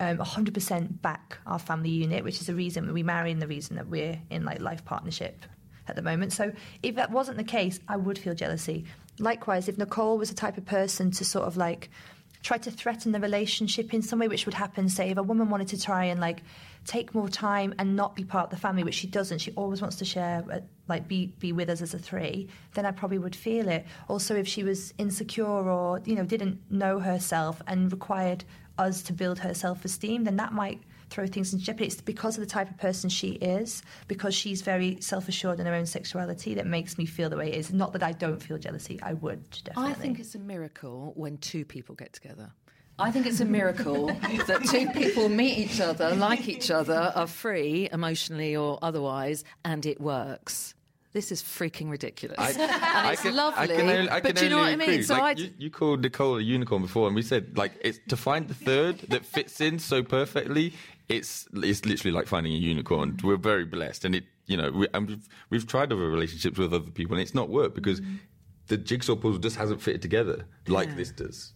um, 0.00 0.18
100% 0.18 1.02
back 1.02 1.38
our 1.46 1.58
family 1.58 1.90
unit, 1.90 2.24
which 2.24 2.40
is 2.40 2.46
the 2.46 2.54
reason 2.54 2.92
we 2.92 3.02
marry 3.02 3.30
and 3.30 3.40
the 3.40 3.46
reason 3.46 3.76
that 3.76 3.88
we're 3.88 4.20
in 4.28 4.44
like 4.44 4.60
life 4.60 4.84
partnership 4.84 5.44
at 5.88 5.96
the 5.96 6.02
moment. 6.02 6.32
So 6.32 6.52
if 6.82 6.94
that 6.96 7.10
wasn't 7.10 7.38
the 7.38 7.44
case, 7.44 7.80
I 7.88 7.96
would 7.96 8.18
feel 8.18 8.34
jealousy. 8.34 8.84
Likewise, 9.18 9.68
if 9.68 9.78
Nicole 9.78 10.18
was 10.18 10.28
the 10.28 10.34
type 10.34 10.56
of 10.56 10.64
person 10.64 11.10
to 11.12 11.24
sort 11.24 11.46
of 11.46 11.56
like 11.56 11.90
try 12.42 12.58
to 12.58 12.70
threaten 12.70 13.12
the 13.12 13.20
relationship 13.20 13.92
in 13.92 14.02
some 14.02 14.18
way, 14.18 14.28
which 14.28 14.46
would 14.46 14.54
happen, 14.54 14.88
say, 14.88 15.10
if 15.10 15.18
a 15.18 15.22
woman 15.22 15.50
wanted 15.50 15.68
to 15.68 15.80
try 15.80 16.04
and 16.04 16.20
like 16.20 16.42
take 16.86 17.14
more 17.14 17.28
time 17.28 17.74
and 17.78 17.94
not 17.94 18.16
be 18.16 18.24
part 18.24 18.44
of 18.44 18.50
the 18.50 18.56
family, 18.56 18.82
which 18.82 18.94
she 18.94 19.06
doesn't, 19.06 19.38
she 19.38 19.52
always 19.52 19.82
wants 19.82 19.96
to 19.96 20.04
share, 20.04 20.44
uh, 20.50 20.60
like 20.88 21.06
be 21.06 21.26
be 21.38 21.52
with 21.52 21.68
us 21.68 21.82
as 21.82 21.94
a 21.94 21.98
three, 21.98 22.48
then 22.74 22.86
I 22.86 22.92
probably 22.92 23.18
would 23.18 23.36
feel 23.36 23.68
it. 23.68 23.86
Also, 24.08 24.34
if 24.34 24.48
she 24.48 24.64
was 24.64 24.94
insecure 24.98 25.44
or 25.46 26.00
you 26.04 26.14
know 26.14 26.24
didn't 26.24 26.58
know 26.70 26.98
herself 26.98 27.60
and 27.66 27.92
required 27.92 28.44
us 28.78 29.02
to 29.02 29.12
build 29.12 29.38
her 29.40 29.54
self 29.54 29.84
esteem, 29.84 30.24
then 30.24 30.36
that 30.36 30.52
might 30.52 30.80
throw 31.10 31.26
things 31.26 31.52
into 31.52 31.64
jeopardy. 31.64 31.86
It's 31.86 32.00
because 32.00 32.38
of 32.38 32.40
the 32.40 32.50
type 32.50 32.70
of 32.70 32.78
person 32.78 33.10
she 33.10 33.32
is, 33.32 33.82
because 34.08 34.34
she's 34.34 34.62
very 34.62 34.98
self 35.00 35.28
assured 35.28 35.60
in 35.60 35.66
her 35.66 35.74
own 35.74 35.86
sexuality, 35.86 36.54
that 36.54 36.66
makes 36.66 36.96
me 36.96 37.04
feel 37.04 37.28
the 37.28 37.36
way 37.36 37.48
it 37.48 37.56
is. 37.56 37.72
Not 37.72 37.92
that 37.92 38.02
I 38.02 38.12
don't 38.12 38.42
feel 38.42 38.58
jealousy, 38.58 38.98
I 39.02 39.14
would 39.14 39.50
definitely. 39.64 39.90
I 39.90 39.94
think 39.94 40.18
it's 40.20 40.34
a 40.34 40.38
miracle 40.38 41.12
when 41.16 41.38
two 41.38 41.64
people 41.64 41.94
get 41.94 42.12
together. 42.12 42.52
I 42.98 43.10
think 43.10 43.26
it's 43.26 43.40
a 43.40 43.46
miracle 43.46 44.06
that 44.46 44.66
two 44.70 44.88
people 44.90 45.28
meet 45.28 45.58
each 45.58 45.80
other, 45.80 46.14
like 46.14 46.48
each 46.48 46.70
other, 46.70 47.12
are 47.14 47.26
free 47.26 47.88
emotionally 47.90 48.56
or 48.56 48.78
otherwise, 48.82 49.44
and 49.64 49.84
it 49.86 50.00
works. 50.00 50.74
This 51.12 51.32
is 51.32 51.42
freaking 51.42 51.90
ridiculous. 51.90 52.38
I, 52.38 52.50
and 52.52 52.60
I 52.60 53.12
it's 53.12 53.22
can, 53.22 53.34
lovely. 53.34 53.62
I 53.62 53.66
can 53.66 53.88
only, 53.88 54.08
I 54.08 54.20
but 54.20 54.36
do 54.36 54.44
you 54.44 54.50
know 54.50 54.58
what 54.58 54.68
I 54.68 54.76
mean? 54.76 55.02
So 55.02 55.14
like, 55.14 55.38
I, 55.38 55.40
you, 55.40 55.50
you 55.58 55.70
called 55.70 56.02
Nicole 56.02 56.36
a 56.36 56.40
unicorn 56.40 56.82
before, 56.82 57.06
and 57.06 57.16
we 57.16 57.22
said 57.22 57.56
like 57.56 57.72
it's 57.80 57.98
to 58.08 58.16
find 58.16 58.46
the 58.46 58.54
third 58.54 58.98
that 59.08 59.24
fits 59.24 59.60
in 59.60 59.78
so 59.78 60.02
perfectly. 60.02 60.74
It's 61.10 61.48
it's 61.52 61.84
literally 61.84 62.12
like 62.18 62.26
finding 62.26 62.52
a 62.52 62.56
unicorn. 62.56 63.18
We're 63.22 63.36
very 63.36 63.64
blessed, 63.64 64.04
and 64.04 64.14
it 64.14 64.24
you 64.46 64.56
know 64.56 64.70
we, 64.70 64.86
and 64.94 65.08
we've 65.08 65.28
we've 65.50 65.66
tried 65.66 65.92
other 65.92 66.08
relationships 66.08 66.56
with 66.58 66.72
other 66.72 66.90
people, 66.90 67.14
and 67.14 67.22
it's 67.22 67.34
not 67.34 67.48
worked 67.48 67.74
because 67.74 68.00
Mm-hmm. 68.00 68.16
the 68.68 68.76
jigsaw 68.76 69.16
puzzle 69.16 69.38
just 69.38 69.56
hasn't 69.56 69.82
fitted 69.82 70.02
together 70.02 70.46
like 70.68 70.96
this 70.96 71.10
does. 71.10 71.52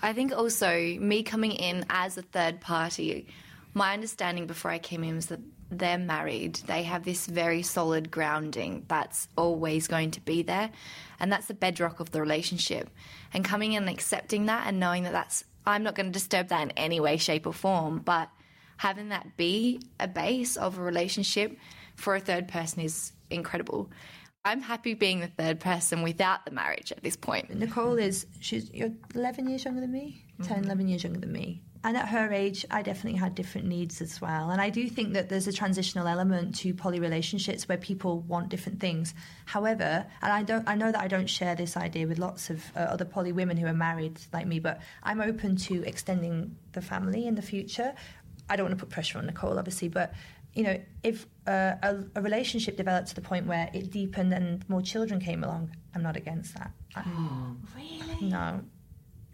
I 0.00 0.12
think 0.12 0.32
also 0.32 0.70
me 0.98 1.22
coming 1.22 1.52
in 1.52 1.84
as 1.90 2.16
a 2.16 2.22
third 2.22 2.60
party, 2.60 3.26
my 3.74 3.92
understanding 3.94 4.46
before 4.46 4.70
I 4.70 4.78
came 4.78 5.02
in 5.04 5.16
was 5.16 5.26
that 5.26 5.40
they're 5.70 5.98
married. 5.98 6.56
They 6.66 6.82
have 6.84 7.04
this 7.04 7.26
very 7.26 7.62
solid 7.62 8.10
grounding 8.10 8.84
that's 8.88 9.28
always 9.36 9.88
going 9.88 10.10
to 10.12 10.20
be 10.20 10.42
there. 10.42 10.70
And 11.18 11.32
that's 11.32 11.46
the 11.46 11.54
bedrock 11.54 12.00
of 12.00 12.10
the 12.10 12.20
relationship. 12.20 12.90
And 13.32 13.44
coming 13.44 13.72
in 13.72 13.84
and 13.84 13.90
accepting 13.90 14.46
that 14.46 14.66
and 14.66 14.78
knowing 14.78 15.04
that 15.04 15.12
that's, 15.12 15.44
I'm 15.64 15.82
not 15.82 15.94
going 15.94 16.06
to 16.06 16.12
disturb 16.12 16.48
that 16.48 16.62
in 16.62 16.70
any 16.72 17.00
way, 17.00 17.16
shape, 17.16 17.46
or 17.46 17.54
form, 17.54 18.00
but 18.04 18.28
having 18.82 19.10
that 19.10 19.36
be 19.36 19.80
a 20.00 20.08
base 20.08 20.56
of 20.56 20.76
a 20.76 20.82
relationship 20.82 21.56
for 21.94 22.16
a 22.16 22.20
third 22.20 22.48
person 22.48 22.82
is 22.82 23.12
incredible. 23.30 23.88
I'm 24.44 24.60
happy 24.60 24.94
being 24.94 25.20
the 25.20 25.28
third 25.28 25.60
person 25.60 26.02
without 26.02 26.44
the 26.44 26.50
marriage 26.50 26.90
at 26.90 27.00
this 27.00 27.14
point. 27.14 27.54
Nicole 27.54 27.96
is 27.96 28.26
she's 28.40 28.68
you're 28.72 28.90
11 29.14 29.48
years 29.48 29.64
younger 29.64 29.80
than 29.80 29.92
me, 29.92 30.24
10, 30.42 30.64
11 30.64 30.88
years 30.88 31.04
younger 31.04 31.20
than 31.20 31.30
me. 31.30 31.62
And 31.84 31.96
at 31.96 32.08
her 32.08 32.32
age, 32.32 32.64
I 32.70 32.82
definitely 32.82 33.18
had 33.18 33.34
different 33.34 33.66
needs 33.66 34.00
as 34.00 34.20
well. 34.20 34.50
And 34.50 34.60
I 34.60 34.70
do 34.70 34.88
think 34.88 35.14
that 35.14 35.28
there's 35.28 35.48
a 35.48 35.52
transitional 35.52 36.06
element 36.06 36.54
to 36.56 36.72
poly 36.74 37.00
relationships 37.00 37.68
where 37.68 37.78
people 37.78 38.20
want 38.20 38.50
different 38.50 38.78
things. 38.78 39.14
However, 39.46 40.06
and 40.22 40.32
I 40.32 40.44
don't, 40.44 40.68
I 40.68 40.76
know 40.76 40.92
that 40.92 41.00
I 41.00 41.08
don't 41.08 41.26
share 41.28 41.56
this 41.56 41.76
idea 41.76 42.06
with 42.06 42.18
lots 42.18 42.50
of 42.50 42.64
uh, 42.76 42.80
other 42.80 43.04
poly 43.04 43.32
women 43.32 43.56
who 43.56 43.66
are 43.66 43.74
married 43.74 44.20
like 44.32 44.46
me, 44.46 44.60
but 44.60 44.80
I'm 45.02 45.20
open 45.20 45.56
to 45.56 45.82
extending 45.82 46.56
the 46.70 46.82
family 46.82 47.26
in 47.26 47.34
the 47.34 47.42
future. 47.42 47.94
I 48.52 48.56
don't 48.56 48.66
want 48.66 48.78
to 48.78 48.84
put 48.84 48.92
pressure 48.92 49.16
on 49.18 49.24
Nicole, 49.24 49.58
obviously, 49.58 49.88
but 49.88 50.12
you 50.52 50.62
know, 50.64 50.78
if 51.02 51.26
uh, 51.46 51.74
a, 51.82 52.04
a 52.16 52.20
relationship 52.20 52.76
developed 52.76 53.08
to 53.08 53.14
the 53.14 53.22
point 53.22 53.46
where 53.46 53.70
it 53.72 53.90
deepened 53.90 54.34
and 54.34 54.68
more 54.68 54.82
children 54.82 55.20
came 55.20 55.42
along, 55.42 55.74
I'm 55.94 56.02
not 56.02 56.16
against 56.16 56.54
that. 56.58 56.70
I, 56.94 57.02
really? 57.74 58.28
No. 58.28 58.60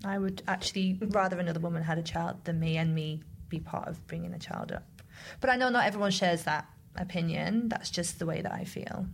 I 0.04 0.18
would 0.18 0.42
actually 0.46 0.96
rather 1.08 1.36
another 1.40 1.58
woman 1.58 1.82
had 1.82 1.98
a 1.98 2.02
child 2.02 2.44
than 2.44 2.60
me 2.60 2.76
and 2.76 2.94
me 2.94 3.22
be 3.48 3.58
part 3.58 3.88
of 3.88 4.06
bringing 4.06 4.32
a 4.32 4.38
child 4.38 4.70
up. 4.70 5.02
But 5.40 5.50
I 5.50 5.56
know 5.56 5.68
not 5.68 5.86
everyone 5.86 6.12
shares 6.12 6.44
that 6.44 6.68
opinion. 6.94 7.68
That's 7.68 7.90
just 7.90 8.20
the 8.20 8.26
way 8.26 8.40
that 8.40 8.52
I 8.52 8.62
feel. 8.62 9.06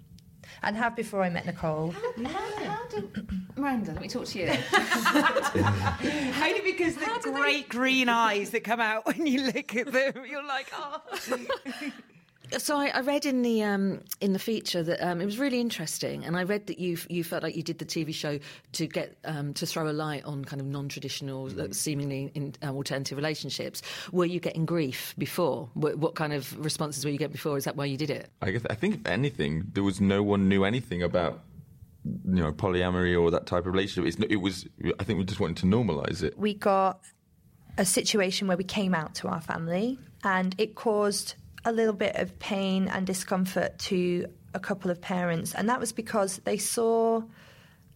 And 0.62 0.76
have 0.76 0.96
before 0.96 1.22
I 1.22 1.30
met 1.30 1.46
Nicole. 1.46 1.90
How 1.90 2.24
how 2.24 2.86
did 2.88 3.10
Miranda, 3.56 3.92
let 3.92 4.02
me 4.02 4.08
talk 4.08 4.26
to 4.26 4.38
you. 4.38 4.46
Only 6.42 6.60
because 6.72 6.96
the 6.96 7.20
great 7.22 7.68
green 7.68 8.08
eyes 8.08 8.50
that 8.50 8.64
come 8.64 8.80
out 8.80 9.06
when 9.06 9.26
you 9.26 9.46
look 9.46 9.74
at 9.76 9.92
them, 9.92 10.24
you're 10.28 10.46
like, 10.46 10.72
oh. 10.74 11.00
So 12.58 12.76
I, 12.76 12.88
I 12.88 13.00
read 13.00 13.26
in 13.26 13.42
the 13.42 13.62
um, 13.62 14.00
in 14.20 14.32
the 14.32 14.38
feature 14.38 14.82
that 14.82 15.00
um, 15.00 15.20
it 15.20 15.24
was 15.24 15.38
really 15.38 15.60
interesting, 15.60 16.24
and 16.24 16.36
I 16.36 16.44
read 16.44 16.66
that 16.66 16.78
you 16.78 16.98
you 17.08 17.24
felt 17.24 17.42
like 17.42 17.56
you 17.56 17.62
did 17.62 17.78
the 17.78 17.84
TV 17.84 18.14
show 18.14 18.38
to 18.72 18.86
get 18.86 19.16
um, 19.24 19.54
to 19.54 19.66
throw 19.66 19.88
a 19.88 19.92
light 19.92 20.24
on 20.24 20.44
kind 20.44 20.60
of 20.60 20.66
non-traditional, 20.66 21.60
uh, 21.60 21.68
seemingly 21.72 22.30
in, 22.34 22.54
uh, 22.62 22.68
alternative 22.68 23.16
relationships. 23.16 23.82
Were 24.12 24.26
you 24.26 24.40
getting 24.40 24.66
grief 24.66 25.14
before? 25.18 25.68
What, 25.74 25.98
what 25.98 26.14
kind 26.14 26.32
of 26.32 26.56
responses 26.62 27.04
were 27.04 27.10
you 27.10 27.18
getting 27.18 27.32
before? 27.32 27.56
Is 27.56 27.64
that 27.64 27.76
why 27.76 27.86
you 27.86 27.96
did 27.96 28.10
it? 28.10 28.28
I, 28.42 28.50
guess, 28.50 28.62
I 28.68 28.74
think 28.74 28.96
if 28.96 29.06
anything, 29.06 29.64
there 29.72 29.82
was 29.82 30.00
no 30.00 30.22
one 30.22 30.48
knew 30.48 30.64
anything 30.64 31.02
about 31.02 31.40
you 32.04 32.42
know 32.42 32.52
polyamory 32.52 33.20
or 33.20 33.30
that 33.30 33.46
type 33.46 33.66
of 33.66 33.72
relationship. 33.72 34.06
It's, 34.06 34.30
it 34.30 34.36
was. 34.36 34.66
I 35.00 35.04
think 35.04 35.18
we 35.18 35.24
just 35.24 35.40
wanted 35.40 35.56
to 35.58 35.66
normalize 35.66 36.22
it. 36.22 36.38
we 36.38 36.54
got 36.54 37.00
a 37.76 37.84
situation 37.84 38.46
where 38.46 38.56
we 38.56 38.64
came 38.64 38.94
out 38.94 39.14
to 39.16 39.28
our 39.28 39.40
family 39.40 39.98
and 40.22 40.54
it 40.58 40.74
caused 40.76 41.34
a 41.64 41.72
little 41.72 41.94
bit 41.94 42.16
of 42.16 42.38
pain 42.38 42.88
and 42.88 43.06
discomfort 43.06 43.78
to 43.78 44.26
a 44.54 44.60
couple 44.60 44.90
of 44.90 45.00
parents 45.00 45.54
and 45.54 45.68
that 45.68 45.80
was 45.80 45.92
because 45.92 46.38
they 46.44 46.58
saw 46.58 47.22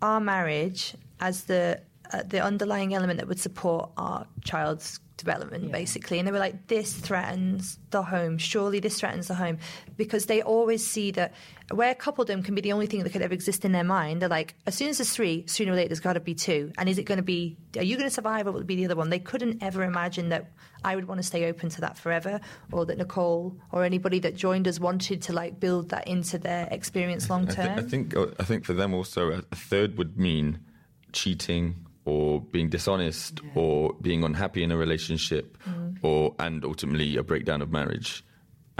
our 0.02 0.20
marriage 0.20 0.94
as 1.20 1.44
the 1.44 1.80
uh, 2.12 2.22
the 2.22 2.42
underlying 2.42 2.94
element 2.94 3.18
that 3.18 3.28
would 3.28 3.40
support 3.40 3.90
our 3.96 4.26
child's 4.44 5.00
development 5.18 5.70
basically. 5.70 6.18
And 6.18 6.26
they 6.26 6.32
were 6.32 6.38
like 6.38 6.68
this 6.68 6.94
threatens 6.94 7.78
the 7.90 8.02
home. 8.02 8.38
Surely 8.38 8.80
this 8.80 8.98
threatens 8.98 9.28
the 9.28 9.34
home. 9.34 9.58
Because 9.96 10.26
they 10.26 10.40
always 10.40 10.86
see 10.86 11.10
that 11.10 11.34
where 11.74 11.94
coupledom 11.94 12.42
can 12.42 12.54
be 12.54 12.62
the 12.62 12.72
only 12.72 12.86
thing 12.86 13.02
that 13.02 13.10
could 13.10 13.20
ever 13.20 13.34
exist 13.34 13.64
in 13.64 13.72
their 13.72 13.84
mind. 13.84 14.22
They're 14.22 14.28
like 14.28 14.54
as 14.66 14.74
soon 14.74 14.88
as 14.88 14.98
there's 14.98 15.12
three 15.12 15.44
sooner 15.46 15.72
or 15.72 15.74
later 15.74 15.88
there's 15.88 16.00
got 16.00 16.14
to 16.14 16.20
be 16.20 16.34
two. 16.34 16.72
And 16.78 16.88
is 16.88 16.98
it 16.98 17.04
going 17.04 17.18
to 17.18 17.22
be 17.22 17.58
are 17.76 17.82
you 17.82 17.96
going 17.96 18.08
to 18.08 18.14
survive 18.14 18.46
or 18.46 18.52
will 18.52 18.60
it 18.60 18.66
be 18.66 18.76
the 18.76 18.86
other 18.86 18.96
one? 18.96 19.10
They 19.10 19.18
couldn't 19.18 19.62
ever 19.62 19.82
imagine 19.82 20.30
that 20.30 20.50
i 20.84 20.94
would 20.94 21.08
want 21.08 21.18
to 21.18 21.26
stay 21.26 21.46
open 21.46 21.68
to 21.68 21.80
that 21.80 21.98
forever 21.98 22.40
or 22.70 22.86
that 22.86 22.96
nicole 22.98 23.56
or 23.72 23.82
anybody 23.82 24.20
that 24.20 24.36
joined 24.36 24.68
us 24.68 24.78
wanted 24.78 25.20
to 25.20 25.32
like 25.32 25.58
build 25.58 25.88
that 25.88 26.06
into 26.06 26.38
their 26.38 26.68
experience 26.70 27.28
long 27.28 27.48
I, 27.48 27.50
thi- 27.50 27.54
term. 27.56 27.78
I 27.78 27.82
think 27.82 28.16
uh, 28.16 28.26
I 28.38 28.44
think 28.44 28.64
for 28.64 28.74
them 28.74 28.94
also 28.94 29.32
a, 29.32 29.38
a 29.50 29.56
third 29.56 29.98
would 29.98 30.16
mean 30.16 30.60
cheating 31.12 31.74
or 32.08 32.40
being 32.54 32.68
dishonest 32.70 33.40
or 33.54 33.92
being 34.00 34.20
unhappy 34.24 34.62
in 34.66 34.70
a 34.72 34.76
relationship 34.86 35.46
Mm. 35.68 35.98
or 36.02 36.34
and 36.38 36.64
ultimately 36.64 37.10
a 37.16 37.22
breakdown 37.30 37.60
of 37.62 37.68
marriage 37.70 38.10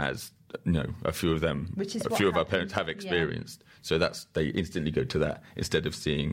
as 0.07 0.31
you 0.65 0.71
know 0.77 0.87
a 1.05 1.11
few 1.11 1.31
of 1.35 1.39
them 1.41 1.57
Which 1.75 1.95
is 1.95 2.05
a 2.05 2.15
few 2.19 2.27
of 2.31 2.35
our 2.39 2.45
parents 2.53 2.73
have 2.73 2.87
yeah. 2.87 2.95
experienced 2.97 3.63
so 3.87 3.93
that's 4.03 4.19
they 4.33 4.45
instantly 4.61 4.91
go 4.99 5.03
to 5.13 5.19
that 5.25 5.37
instead 5.55 5.85
of 5.85 5.93
seeing 6.05 6.29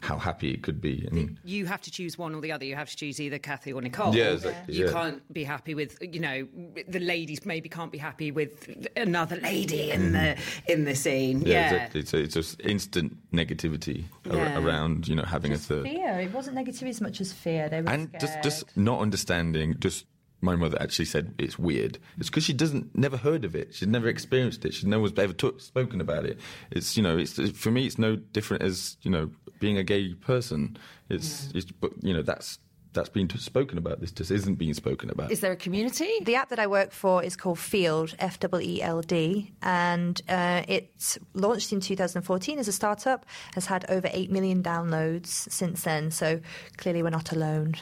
how 0.00 0.16
happy 0.18 0.50
it 0.52 0.62
could 0.62 0.80
be 0.80 1.06
and 1.10 1.38
You 1.44 1.66
have 1.66 1.80
to 1.82 1.90
choose 1.90 2.16
one 2.18 2.34
or 2.34 2.40
the 2.40 2.52
other. 2.52 2.64
You 2.64 2.74
have 2.76 2.88
to 2.90 2.96
choose 2.96 3.20
either 3.20 3.38
Cathy 3.38 3.72
or 3.72 3.82
Nicole. 3.82 4.14
Yeah, 4.14 4.30
exactly, 4.32 4.74
You 4.74 4.86
yeah. 4.86 4.92
can't 4.92 5.32
be 5.32 5.44
happy 5.44 5.74
with, 5.74 5.98
you 6.00 6.20
know, 6.20 6.48
the 6.88 7.00
ladies 7.00 7.44
maybe 7.44 7.68
can't 7.68 7.92
be 7.92 7.98
happy 7.98 8.30
with 8.30 8.68
another 8.96 9.36
lady 9.36 9.90
in 9.90 10.12
the 10.12 10.18
mm. 10.18 10.38
in 10.68 10.84
the 10.84 10.94
scene. 10.94 11.42
yeah, 11.42 11.52
Yeah, 11.52 11.72
exactly 11.72 12.04
so 12.04 12.16
it's 12.16 12.34
just 12.34 12.60
instant 12.60 13.16
negativity 13.32 14.04
ar- 14.30 14.36
Yeah. 14.36 14.58
around 14.58 15.06
you 15.08 15.14
know 15.14 15.22
having 15.24 15.52
a 15.52 15.58
third 15.58 15.84
fear 15.84 16.18
it 16.20 16.32
wasn't 16.32 16.56
negativity 16.56 16.88
as 16.88 17.00
much 17.00 17.20
as 17.20 17.32
fear 17.32 17.68
they 17.68 17.82
were 17.82 17.88
and 17.90 18.10
just 18.20 18.32
scared. 18.32 18.42
just 18.42 18.76
not 18.76 19.00
understanding 19.00 19.76
just 19.78 20.06
my 20.42 20.56
mother 20.56 20.80
actually 20.80 21.04
said 21.04 21.34
it's 21.38 21.58
weird 21.58 21.98
it's 22.18 22.30
because 22.30 22.44
she 22.44 22.52
doesn't 22.54 22.96
never 22.96 23.16
heard 23.16 23.44
of 23.44 23.54
it 23.54 23.74
she's 23.74 23.88
never 23.88 24.08
experienced 24.08 24.64
it 24.64 24.72
she's 24.72 24.86
never 24.86 25.06
ever 25.18 25.32
took, 25.34 25.60
spoken 25.60 26.00
about 26.00 26.24
it 26.24 26.38
it's 26.70 26.96
you 26.96 27.02
know 27.02 27.18
it's 27.18 27.38
for 27.50 27.70
me 27.70 27.84
it's 27.86 27.98
no 27.98 28.16
different 28.16 28.62
as 28.62 28.96
you 29.02 29.10
know 29.10 29.30
being 29.60 29.78
a 29.78 29.84
gay 29.84 30.14
person 30.14 30.76
it's 31.08 31.50
it's 31.54 31.70
but 31.70 31.92
you 32.02 32.12
know 32.12 32.22
that's 32.22 32.58
that's 32.92 33.08
been 33.08 33.28
spoken 33.30 33.78
about 33.78 34.00
this 34.00 34.10
just 34.10 34.30
isn't 34.30 34.56
being 34.56 34.74
spoken 34.74 35.10
about 35.10 35.30
Is 35.30 35.40
there 35.40 35.52
a 35.52 35.56
community? 35.56 36.10
The 36.22 36.34
app 36.34 36.48
that 36.48 36.58
I 36.58 36.66
work 36.66 36.90
for 36.90 37.22
is 37.22 37.36
called 37.36 37.58
Feeld, 37.58 38.14
F 38.18 38.40
W 38.40 38.68
E 38.68 38.82
L 38.82 39.00
D, 39.00 39.52
and 39.62 40.20
uh, 40.28 40.62
it's 40.66 41.18
launched 41.34 41.72
in 41.72 41.80
2014 41.80 42.58
as 42.58 42.66
a 42.66 42.72
startup, 42.72 43.26
has 43.54 43.66
had 43.66 43.88
over 43.88 44.08
8 44.10 44.30
million 44.32 44.62
downloads 44.62 45.26
since 45.26 45.82
then, 45.82 46.10
so 46.10 46.40
clearly 46.78 47.02
we're 47.02 47.10
not 47.10 47.30
alone. 47.30 47.74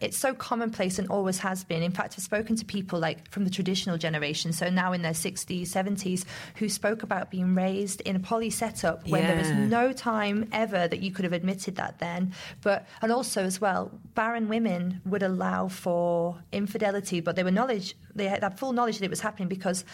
It's 0.00 0.16
so 0.16 0.34
commonplace 0.34 0.98
and 0.98 1.08
always 1.08 1.38
has 1.38 1.62
been. 1.62 1.82
In 1.82 1.92
fact, 1.92 2.14
I've 2.18 2.24
spoken 2.24 2.56
to 2.56 2.64
people 2.64 2.98
like 2.98 3.30
from 3.30 3.44
the 3.44 3.50
traditional 3.50 3.96
generation, 3.96 4.52
so 4.52 4.68
now 4.68 4.92
in 4.92 5.02
their 5.02 5.12
60s, 5.12 5.62
70s, 5.62 6.24
who 6.56 6.68
spoke 6.68 7.04
about 7.04 7.30
being 7.30 7.54
raised 7.54 8.00
in 8.00 8.16
a 8.16 8.18
poly 8.18 8.50
setup 8.50 9.06
when 9.08 9.22
there 9.22 9.36
was 9.36 9.50
no 9.50 9.92
time 9.92 10.48
ever 10.50 10.88
that 10.88 11.00
you 11.00 11.12
could 11.12 11.24
have 11.24 11.32
admitted 11.32 11.76
that 11.76 12.00
then. 12.00 12.34
But 12.62 12.86
and 13.02 13.12
also 13.12 13.44
as 13.44 13.60
well, 13.60 13.92
barren 14.14 14.48
women 14.48 15.00
would 15.06 15.22
allow 15.22 15.68
for 15.68 16.42
infidelity, 16.50 17.20
but 17.20 17.36
they 17.36 17.44
were 17.44 17.52
knowledge 17.52 17.94
they 18.14 18.28
had 18.28 18.40
that 18.42 18.58
full 18.58 18.72
knowledge 18.72 18.98
that 18.98 19.04
it 19.04 19.10
was 19.10 19.20
happening 19.20 19.48
because 19.48 19.84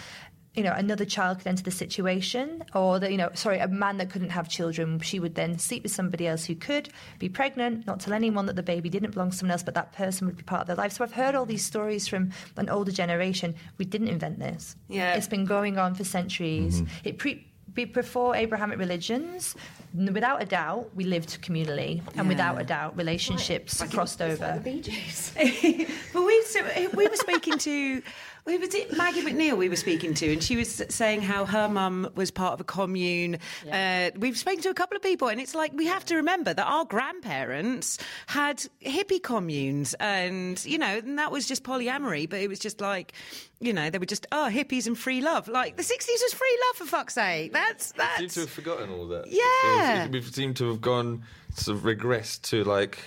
you 0.54 0.62
know 0.64 0.72
another 0.72 1.04
child 1.04 1.38
could 1.38 1.46
enter 1.46 1.62
the 1.62 1.70
situation 1.70 2.64
or 2.74 2.98
that 2.98 3.12
you 3.12 3.18
know 3.18 3.30
sorry 3.34 3.58
a 3.58 3.68
man 3.68 3.98
that 3.98 4.10
couldn't 4.10 4.30
have 4.30 4.48
children 4.48 4.98
she 5.00 5.20
would 5.20 5.34
then 5.36 5.58
sleep 5.58 5.82
with 5.84 5.92
somebody 5.92 6.26
else 6.26 6.44
who 6.44 6.54
could 6.54 6.88
be 7.18 7.28
pregnant 7.28 7.86
not 7.86 8.00
tell 8.00 8.12
anyone 8.12 8.46
that 8.46 8.56
the 8.56 8.62
baby 8.62 8.88
didn't 8.88 9.12
belong 9.12 9.30
to 9.30 9.36
someone 9.36 9.52
else 9.52 9.62
but 9.62 9.74
that 9.74 9.92
person 9.92 10.26
would 10.26 10.36
be 10.36 10.42
part 10.42 10.62
of 10.62 10.66
their 10.66 10.76
life. 10.76 10.92
So 10.92 11.04
i've 11.04 11.12
heard 11.12 11.34
all 11.34 11.46
these 11.46 11.64
stories 11.64 12.08
from 12.08 12.30
an 12.56 12.68
older 12.68 12.92
generation. 12.92 13.54
We 13.78 13.84
didn't 13.84 14.08
invent 14.08 14.38
this. 14.38 14.76
Yeah. 14.88 15.14
it's 15.14 15.28
been 15.28 15.44
going 15.44 15.78
on 15.78 15.94
for 15.94 16.04
centuries. 16.04 16.82
Mm-hmm. 16.82 17.08
It 17.08 17.18
pre 17.18 17.46
before 17.74 18.34
Abrahamic 18.34 18.78
religions, 18.78 19.54
n- 19.89 19.89
without 19.94 20.42
a 20.42 20.46
doubt, 20.46 20.90
we 20.94 21.04
lived 21.04 21.42
communally, 21.42 22.00
and 22.16 22.28
without 22.28 22.60
a 22.60 22.64
doubt, 22.64 22.96
relationships 22.96 23.82
crossed 23.90 24.22
over. 24.22 24.60
but 24.62 24.64
we 26.14 26.42
so 26.44 26.60
we 26.94 27.08
were 27.08 27.16
speaking 27.16 27.58
to. 27.58 28.02
We 28.46 28.56
was 28.56 28.74
it 28.74 28.96
Maggie 28.96 29.20
McNeil 29.20 29.56
we 29.58 29.68
were 29.68 29.76
speaking 29.76 30.14
to, 30.14 30.32
and 30.32 30.42
she 30.42 30.56
was 30.56 30.82
saying 30.88 31.20
how 31.20 31.44
her 31.44 31.68
mum 31.68 32.08
was 32.14 32.30
part 32.30 32.54
of 32.54 32.60
a 32.60 32.64
commune. 32.64 33.38
Uh, 33.70 34.10
we've 34.16 34.38
spoken 34.38 34.62
to 34.62 34.70
a 34.70 34.74
couple 34.74 34.96
of 34.96 35.02
people, 35.02 35.28
and 35.28 35.38
it's 35.40 35.54
like 35.54 35.72
we 35.74 35.86
have 35.86 36.06
to 36.06 36.16
remember 36.16 36.54
that 36.54 36.66
our 36.66 36.86
grandparents 36.86 37.98
had 38.26 38.64
hippie 38.82 39.22
communes, 39.22 39.94
and 40.00 40.64
you 40.64 40.78
know, 40.78 40.86
and 40.86 41.18
that 41.18 41.30
was 41.30 41.46
just 41.46 41.64
polyamory. 41.64 42.28
But 42.28 42.40
it 42.40 42.48
was 42.48 42.58
just 42.58 42.80
like, 42.80 43.12
you 43.60 43.74
know, 43.74 43.90
they 43.90 43.98
were 43.98 44.06
just 44.06 44.26
oh 44.32 44.48
hippies 44.50 44.86
and 44.86 44.98
free 44.98 45.20
love. 45.20 45.46
Like 45.46 45.76
the 45.76 45.82
sixties 45.82 46.20
was 46.22 46.32
free 46.32 46.58
love 46.68 46.76
for 46.76 46.86
fuck's 46.86 47.14
sake. 47.14 47.52
That's 47.52 47.92
We 47.92 48.02
seem 48.02 48.22
that's 48.22 48.34
to 48.34 48.40
have 48.40 48.50
forgotten 48.50 48.90
all 48.90 49.06
that. 49.08 49.26
Yeah. 49.26 49.79
So 49.80 50.10
we 50.10 50.22
seem 50.22 50.54
to 50.54 50.68
have 50.68 50.80
gone 50.80 51.24
sort 51.54 51.78
of 51.78 51.84
regressed 51.84 52.42
to 52.50 52.64
like, 52.64 52.98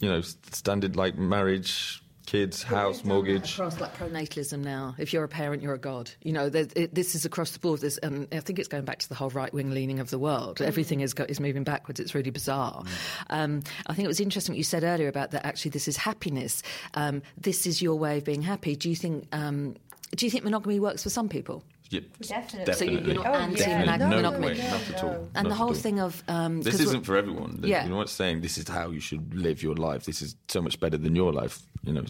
you 0.00 0.08
know, 0.08 0.20
standard 0.20 0.96
like 0.96 1.16
marriage, 1.16 2.02
kids, 2.26 2.62
house, 2.62 3.04
mortgage. 3.04 3.54
across 3.54 3.80
like 3.80 3.96
pronatalism 3.96 4.60
now. 4.60 4.94
If 4.98 5.12
you're 5.12 5.24
a 5.24 5.28
parent, 5.28 5.62
you're 5.62 5.74
a 5.74 5.78
god. 5.78 6.10
You 6.22 6.32
know, 6.32 6.46
it, 6.46 6.94
this 6.94 7.14
is 7.14 7.24
across 7.24 7.50
the 7.50 7.58
board. 7.58 7.80
There's, 7.80 7.98
and 7.98 8.26
I 8.32 8.40
think 8.40 8.58
it's 8.58 8.68
going 8.68 8.84
back 8.84 9.00
to 9.00 9.08
the 9.08 9.14
whole 9.14 9.30
right 9.30 9.52
wing 9.52 9.70
leaning 9.70 10.00
of 10.00 10.10
the 10.10 10.18
world. 10.18 10.62
Everything 10.62 11.00
is 11.00 11.14
go, 11.14 11.24
is 11.28 11.40
moving 11.40 11.64
backwards. 11.64 12.00
It's 12.00 12.14
really 12.14 12.30
bizarre. 12.30 12.84
Um, 13.30 13.62
I 13.86 13.94
think 13.94 14.04
it 14.04 14.08
was 14.08 14.20
interesting 14.20 14.54
what 14.54 14.58
you 14.58 14.64
said 14.64 14.84
earlier 14.84 15.08
about 15.08 15.32
that. 15.32 15.44
Actually, 15.44 15.72
this 15.72 15.88
is 15.88 15.96
happiness. 15.96 16.62
Um, 16.94 17.22
this 17.36 17.66
is 17.66 17.82
your 17.82 17.96
way 17.96 18.18
of 18.18 18.24
being 18.24 18.42
happy. 18.42 18.76
Do 18.76 18.88
you 18.88 18.96
think? 18.96 19.28
Um, 19.32 19.76
do 20.14 20.26
you 20.26 20.30
think 20.30 20.44
monogamy 20.44 20.78
works 20.78 21.02
for 21.02 21.10
some 21.10 21.28
people? 21.28 21.64
Yep, 21.92 22.04
Definitely. 22.22 22.74
So 22.74 22.84
you- 22.86 22.98
you're 23.00 23.14
not 23.16 23.26
Oh, 23.26 23.34
anti 23.34 23.60
yeah. 23.60 23.78
monogamy. 23.80 24.10
no, 24.10 24.16
monogamy. 24.16 24.46
way, 24.46 24.70
not 24.70 24.90
at 24.90 25.04
all. 25.04 25.10
And 25.34 25.44
not 25.44 25.48
the 25.50 25.54
whole 25.54 25.74
thing 25.74 26.00
of 26.00 26.24
um, 26.26 26.62
This 26.62 26.72
'cause 26.76 26.80
isn't 26.88 27.04
for 27.04 27.16
everyone. 27.16 27.60
Yeah. 27.62 27.86
You're 27.86 27.96
not 27.96 28.08
saying 28.08 28.40
this 28.40 28.56
is 28.58 28.66
how 28.68 28.90
you 28.90 29.00
should 29.00 29.34
live 29.34 29.62
your 29.62 29.74
life. 29.76 30.04
This 30.06 30.22
is 30.22 30.34
so 30.48 30.60
much 30.62 30.80
better 30.80 30.96
than 30.96 31.14
your 31.14 31.32
life. 31.32 31.60
You 31.84 31.92
know, 31.92 32.04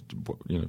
you 0.48 0.58
know. 0.60 0.68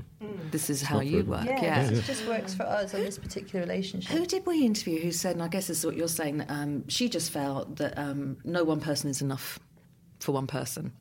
this 0.52 0.70
is 0.70 0.82
how 0.82 1.00
you 1.02 1.20
everyone. 1.20 1.46
work. 1.46 1.62
Yeah, 1.62 1.92
yeah. 1.92 1.98
it 1.98 2.06
just 2.06 2.26
works 2.28 2.54
for 2.56 2.64
us 2.64 2.94
on 2.96 3.02
this 3.02 3.18
particular 3.20 3.64
relationship. 3.66 4.18
Who 4.18 4.26
did 4.26 4.46
we 4.46 4.66
interview 4.66 5.00
who 5.02 5.12
said, 5.12 5.34
and 5.36 5.44
I 5.44 5.48
guess 5.48 5.68
this 5.68 5.80
is 5.80 5.86
what 5.86 5.96
you're 5.96 6.08
saying, 6.08 6.38
that 6.38 6.50
um, 6.50 6.88
she 6.90 7.08
just 7.10 7.30
felt 7.32 7.76
that 7.78 7.98
um, 7.98 8.38
no 8.44 8.64
one 8.64 8.80
person 8.80 9.10
is 9.10 9.22
enough 9.22 9.60
for 10.20 10.32
one 10.32 10.48
person. 10.48 10.92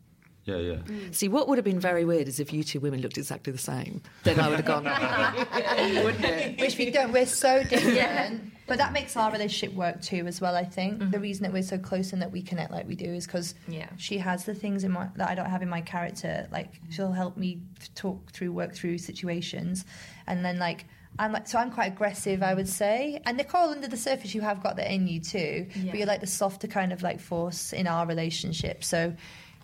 Yeah, 0.45 0.57
yeah. 0.57 0.75
Mm. 0.75 1.15
See, 1.15 1.29
what 1.29 1.47
would 1.49 1.57
have 1.59 1.65
been 1.65 1.79
very 1.79 2.05
weird 2.05 2.27
is 2.27 2.41
if 2.41 2.53
you 2.53 2.65
two 2.65 2.81
women 2.81 3.01
looked 3.01 3.17
exactly 3.17 3.53
the 3.53 3.59
same. 3.61 4.03
Then 4.25 4.41
I 4.41 4.49
would 4.49 4.57
have 4.59 4.67
gone, 4.67 4.85
wouldn't 6.05 6.25
it? 6.25 6.61
Which 6.61 6.77
we 6.79 6.91
don't. 6.91 7.13
We're 7.13 7.27
so 7.27 7.63
different. 7.63 8.53
But 8.67 8.79
that 8.79 8.93
makes 8.93 9.17
our 9.17 9.31
relationship 9.31 9.77
work 9.77 10.01
too, 10.03 10.27
as 10.27 10.41
well. 10.41 10.57
I 10.57 10.65
think 10.65 10.99
Mm-hmm. 10.99 11.11
the 11.11 11.21
reason 11.21 11.43
that 11.45 11.53
we're 11.53 11.63
so 11.63 11.79
close 11.79 12.13
and 12.13 12.23
that 12.23 12.31
we 12.33 12.43
connect 12.43 12.71
like 12.73 12.87
we 12.89 12.95
do 12.95 13.07
is 13.13 13.27
because 13.27 13.55
Yeah. 13.69 13.89
she 13.99 14.19
has 14.19 14.45
the 14.45 14.55
things 14.55 14.85
in 14.85 14.93
my 14.93 15.09
that 15.17 15.29
I 15.29 15.35
don't 15.35 15.51
have 15.51 15.63
in 15.63 15.69
my 15.69 15.81
character. 15.81 16.49
Like 16.51 16.81
she'll 16.91 17.13
help 17.13 17.37
me 17.37 17.61
talk 17.95 18.33
through, 18.33 18.53
work 18.53 18.75
through 18.75 18.99
situations, 18.99 19.85
and 20.27 20.45
then 20.45 20.59
like 20.59 20.87
I'm 21.19 21.33
like 21.33 21.47
so 21.47 21.59
I'm 21.59 21.71
quite 21.71 21.93
aggressive, 21.93 22.43
I 22.43 22.55
would 22.55 22.69
say. 22.69 23.21
And 23.27 23.37
Nicole, 23.37 23.69
under 23.71 23.87
the 23.89 23.97
surface, 23.97 24.35
you 24.35 24.41
have 24.41 24.63
got 24.63 24.77
that 24.77 24.91
in 24.93 25.07
you 25.07 25.21
too. 25.21 25.67
But 25.87 25.95
you're 25.97 26.07
like 26.07 26.21
the 26.21 26.27
softer 26.27 26.67
kind 26.69 26.93
of 26.93 27.03
like 27.03 27.21
force 27.21 27.73
in 27.73 27.87
our 27.87 28.07
relationship. 28.07 28.83
So. 28.83 29.15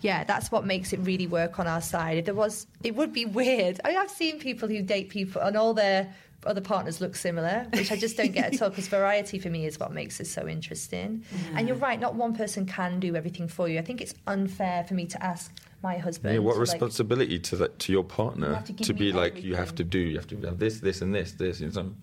Yeah, 0.01 0.23
that's 0.23 0.51
what 0.51 0.65
makes 0.65 0.93
it 0.93 0.99
really 0.99 1.27
work 1.27 1.59
on 1.59 1.67
our 1.67 1.81
side. 1.81 2.17
If 2.17 2.25
there 2.25 2.33
was, 2.33 2.67
it 2.83 2.95
would 2.95 3.13
be 3.13 3.25
weird. 3.25 3.79
I 3.83 3.89
mean, 3.89 3.97
I've 3.97 4.09
seen 4.09 4.39
people 4.39 4.67
who 4.69 4.81
date 4.81 5.09
people 5.09 5.41
and 5.41 5.57
all 5.57 5.73
their 5.73 6.13
other 6.45 6.61
partners 6.61 7.01
look 7.01 7.15
similar, 7.15 7.67
which 7.73 7.91
I 7.91 7.97
just 7.97 8.15
don't 8.15 8.31
get 8.31 8.53
at 8.53 8.61
all 8.61 8.69
because 8.69 8.87
variety 8.87 9.39
for 9.39 9.49
me 9.49 9.65
is 9.65 9.77
what 9.79 9.91
makes 9.91 10.19
it 10.21 10.27
so 10.27 10.47
interesting. 10.47 11.23
And 11.53 11.67
you're 11.67 11.75
right, 11.77 11.99
not 11.99 12.15
one 12.15 12.33
person 12.33 12.65
can 12.65 12.99
do 12.99 13.15
everything 13.15 13.47
for 13.49 13.67
you. 13.67 13.77
I 13.77 13.81
think 13.81 13.99
it's 13.99 14.13
unfair 14.25 14.85
for 14.85 14.93
me 14.93 15.05
to 15.07 15.21
ask 15.23 15.51
my 15.83 15.97
husband. 15.97 16.33
Yeah, 16.33 16.39
what 16.39 16.53
to, 16.53 16.59
like- 16.59 16.71
responsibility 16.71 17.39
to 17.39 17.55
that 17.57 17.79
to 17.79 17.91
your 17.91 18.03
partner 18.03 18.55
have 18.55 18.65
to 18.65 18.73
to 18.73 18.93
be 18.93 19.11
like 19.11 19.43
you 19.43 19.55
have 19.55 19.75
to 19.75 19.83
do 19.83 19.99
you 19.99 20.15
have 20.15 20.27
to 20.27 20.37
have 20.41 20.59
this 20.59 20.79
this 20.79 21.01
and 21.01 21.13
this 21.13 21.33
this 21.33 21.59
you 21.59 21.69
know, 21.71 21.93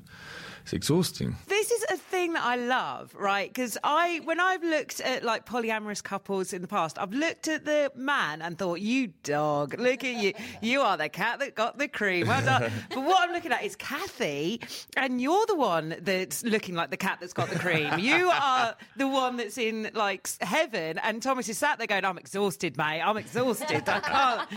it's 0.66 0.72
exhausting. 0.72 1.36
This 1.46 1.70
is 1.70 1.84
a 1.92 1.96
thing 1.96 2.32
that 2.32 2.42
I 2.42 2.56
love, 2.56 3.14
right? 3.14 3.48
Because 3.48 3.78
I, 3.84 4.20
when 4.24 4.40
I've 4.40 4.64
looked 4.64 5.00
at 5.00 5.22
like 5.22 5.46
polyamorous 5.46 6.02
couples 6.02 6.52
in 6.52 6.60
the 6.60 6.66
past, 6.66 6.98
I've 6.98 7.12
looked 7.12 7.46
at 7.46 7.64
the 7.64 7.92
man 7.94 8.42
and 8.42 8.58
thought, 8.58 8.80
"You 8.80 9.12
dog, 9.22 9.78
look 9.78 10.02
at 10.02 10.16
you! 10.16 10.32
You 10.60 10.80
are 10.80 10.96
the 10.96 11.08
cat 11.08 11.38
that 11.38 11.54
got 11.54 11.78
the 11.78 11.86
cream." 11.86 12.26
Well 12.26 12.44
done. 12.44 12.72
but 12.88 12.98
what 12.98 13.22
I'm 13.22 13.32
looking 13.32 13.52
at 13.52 13.62
is 13.62 13.76
Cathy, 13.76 14.60
and 14.96 15.20
you're 15.20 15.46
the 15.46 15.54
one 15.54 15.94
that's 16.00 16.42
looking 16.42 16.74
like 16.74 16.90
the 16.90 16.96
cat 16.96 17.18
that's 17.20 17.32
got 17.32 17.48
the 17.48 17.60
cream. 17.60 17.92
You 18.06 18.30
are 18.30 18.76
the 18.96 19.08
one 19.08 19.36
that's 19.36 19.58
in 19.58 19.90
like 19.94 20.28
heaven, 20.40 20.98
and 20.98 21.22
Thomas 21.22 21.48
is 21.48 21.58
sat 21.58 21.78
there 21.78 21.86
going, 21.86 22.04
"I'm 22.04 22.18
exhausted, 22.18 22.76
mate. 22.76 23.02
I'm 23.02 23.16
exhausted. 23.16 23.88
I 23.88 24.00
can't." 24.00 24.48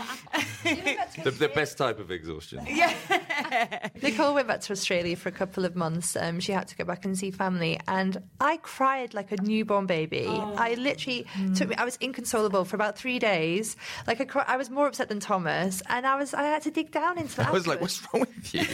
The, 1.24 1.30
the 1.30 1.48
best 1.48 1.76
type 1.76 1.98
of 1.98 2.10
exhaustion. 2.10 2.64
Yeah. 2.66 3.88
Nicole 4.02 4.34
went 4.34 4.46
back 4.48 4.60
to 4.62 4.72
Australia 4.72 5.16
for 5.16 5.28
a 5.28 5.32
couple 5.32 5.64
of 5.64 5.74
months. 5.74 5.99
Um, 6.18 6.40
she 6.40 6.52
had 6.52 6.68
to 6.68 6.76
go 6.76 6.84
back 6.84 7.04
and 7.04 7.16
see 7.16 7.30
family, 7.30 7.80
and 7.88 8.22
I 8.40 8.58
cried 8.58 9.14
like 9.14 9.32
a 9.32 9.40
newborn 9.42 9.86
baby. 9.86 10.26
I 10.28 10.74
literally 10.74 11.26
took 11.54 11.68
me. 11.68 11.76
I 11.76 11.84
was 11.84 11.96
inconsolable 12.00 12.64
for 12.64 12.76
about 12.76 12.96
three 12.96 13.18
days. 13.18 13.76
Like 14.06 14.20
I, 14.20 14.24
cry, 14.24 14.44
I 14.46 14.56
was 14.56 14.70
more 14.70 14.86
upset 14.86 15.08
than 15.08 15.20
Thomas, 15.20 15.82
and 15.88 16.06
I 16.06 16.16
was. 16.18 16.34
I 16.34 16.42
had 16.44 16.62
to 16.62 16.70
dig 16.70 16.90
down 16.90 17.18
into. 17.18 17.40
it 17.40 17.46
I 17.46 17.50
was 17.50 17.66
like, 17.66 17.80
what's 17.80 18.02
wrong 18.12 18.20
with 18.20 18.54
you? 18.54 18.64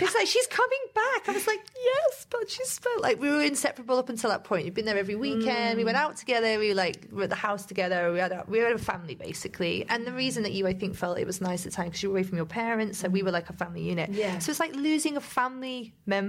It's 0.00 0.14
like 0.14 0.28
she's 0.28 0.46
coming 0.46 0.78
back. 0.94 1.28
I 1.28 1.32
was 1.32 1.46
like, 1.46 1.60
yes, 1.74 2.26
but 2.30 2.48
she's 2.48 2.78
felt 2.78 3.00
like 3.02 3.20
we 3.20 3.28
were 3.28 3.42
inseparable 3.42 3.98
up 3.98 4.08
until 4.08 4.30
that 4.30 4.44
point. 4.44 4.64
We'd 4.64 4.74
been 4.74 4.84
there 4.84 4.96
every 4.96 5.16
weekend. 5.16 5.76
We 5.76 5.84
went 5.84 5.96
out 5.96 6.16
together. 6.16 6.58
We 6.58 6.72
like 6.72 7.08
were 7.10 7.24
at 7.24 7.30
the 7.30 7.36
house 7.36 7.66
together. 7.66 8.12
We 8.12 8.20
had 8.20 8.30
a, 8.32 8.44
we 8.46 8.60
were 8.60 8.72
a 8.72 8.78
family 8.78 9.14
basically. 9.16 9.84
And 9.88 10.06
the 10.06 10.12
reason 10.12 10.44
that 10.44 10.52
you, 10.52 10.68
I 10.68 10.72
think, 10.72 10.94
felt 10.94 11.18
it 11.18 11.26
was 11.26 11.40
nice 11.40 11.66
at 11.66 11.72
the 11.72 11.76
time 11.76 11.86
because 11.86 12.02
you 12.02 12.10
were 12.10 12.18
away 12.18 12.22
from 12.22 12.36
your 12.36 12.46
parents, 12.46 12.98
so 12.98 13.08
we 13.08 13.22
were 13.22 13.32
like 13.32 13.50
a 13.50 13.52
family 13.54 13.82
unit. 13.82 14.10
Yeah. 14.10 14.38
So 14.38 14.50
it's 14.50 14.60
like 14.60 14.74
losing 14.76 15.16
a 15.16 15.20
family 15.20 15.94
member. 16.06 16.21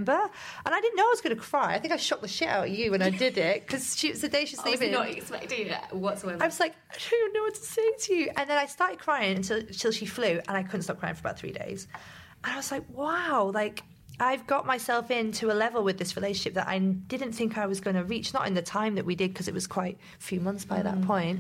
And 0.65 0.75
I 0.75 0.81
didn't 0.81 0.95
know 0.95 1.05
I 1.05 1.09
was 1.09 1.21
going 1.21 1.35
to 1.35 1.41
cry. 1.41 1.73
I 1.75 1.79
think 1.79 1.93
I 1.93 1.97
shocked 1.97 2.21
the 2.21 2.27
shit 2.27 2.47
out 2.47 2.67
of 2.67 2.73
you 2.73 2.91
when 2.91 3.01
I 3.01 3.09
did 3.09 3.37
it 3.37 3.65
because 3.65 3.95
she 3.97 4.09
was 4.09 4.21
the 4.21 4.29
day 4.29 4.45
she's 4.45 4.59
I 4.65 4.69
was 4.69 4.79
leaving. 4.79 4.91
not 4.91 5.09
expecting 5.09 5.67
it 5.67 5.79
whatsoever. 5.91 6.43
I 6.43 6.47
was 6.47 6.59
like, 6.59 6.73
I 6.91 6.93
don't 6.93 7.19
even 7.19 7.33
know 7.33 7.43
what 7.43 7.55
to 7.55 7.61
say 7.61 7.91
to 7.99 8.13
you. 8.13 8.31
And 8.35 8.49
then 8.49 8.57
I 8.57 8.65
started 8.65 8.99
crying 8.99 9.37
until, 9.37 9.57
until 9.57 9.91
she 9.91 10.05
flew, 10.05 10.41
and 10.47 10.57
I 10.57 10.63
couldn't 10.63 10.83
stop 10.83 10.99
crying 10.99 11.15
for 11.15 11.21
about 11.21 11.37
three 11.37 11.51
days. 11.51 11.87
And 12.43 12.53
I 12.53 12.57
was 12.57 12.71
like, 12.71 12.83
wow, 12.89 13.51
like 13.53 13.83
I've 14.19 14.45
got 14.47 14.65
myself 14.65 15.11
into 15.11 15.51
a 15.51 15.53
level 15.55 15.83
with 15.83 15.97
this 15.97 16.15
relationship 16.15 16.53
that 16.55 16.67
I 16.67 16.77
didn't 16.79 17.33
think 17.33 17.57
I 17.57 17.65
was 17.65 17.79
going 17.79 17.95
to 17.95 18.03
reach, 18.03 18.33
not 18.33 18.47
in 18.47 18.53
the 18.53 18.61
time 18.61 18.95
that 18.95 19.05
we 19.05 19.15
did, 19.15 19.33
because 19.33 19.47
it 19.47 19.53
was 19.53 19.67
quite 19.67 19.97
a 20.19 20.23
few 20.23 20.39
months 20.39 20.65
by 20.65 20.81
that 20.81 21.01
point. 21.03 21.39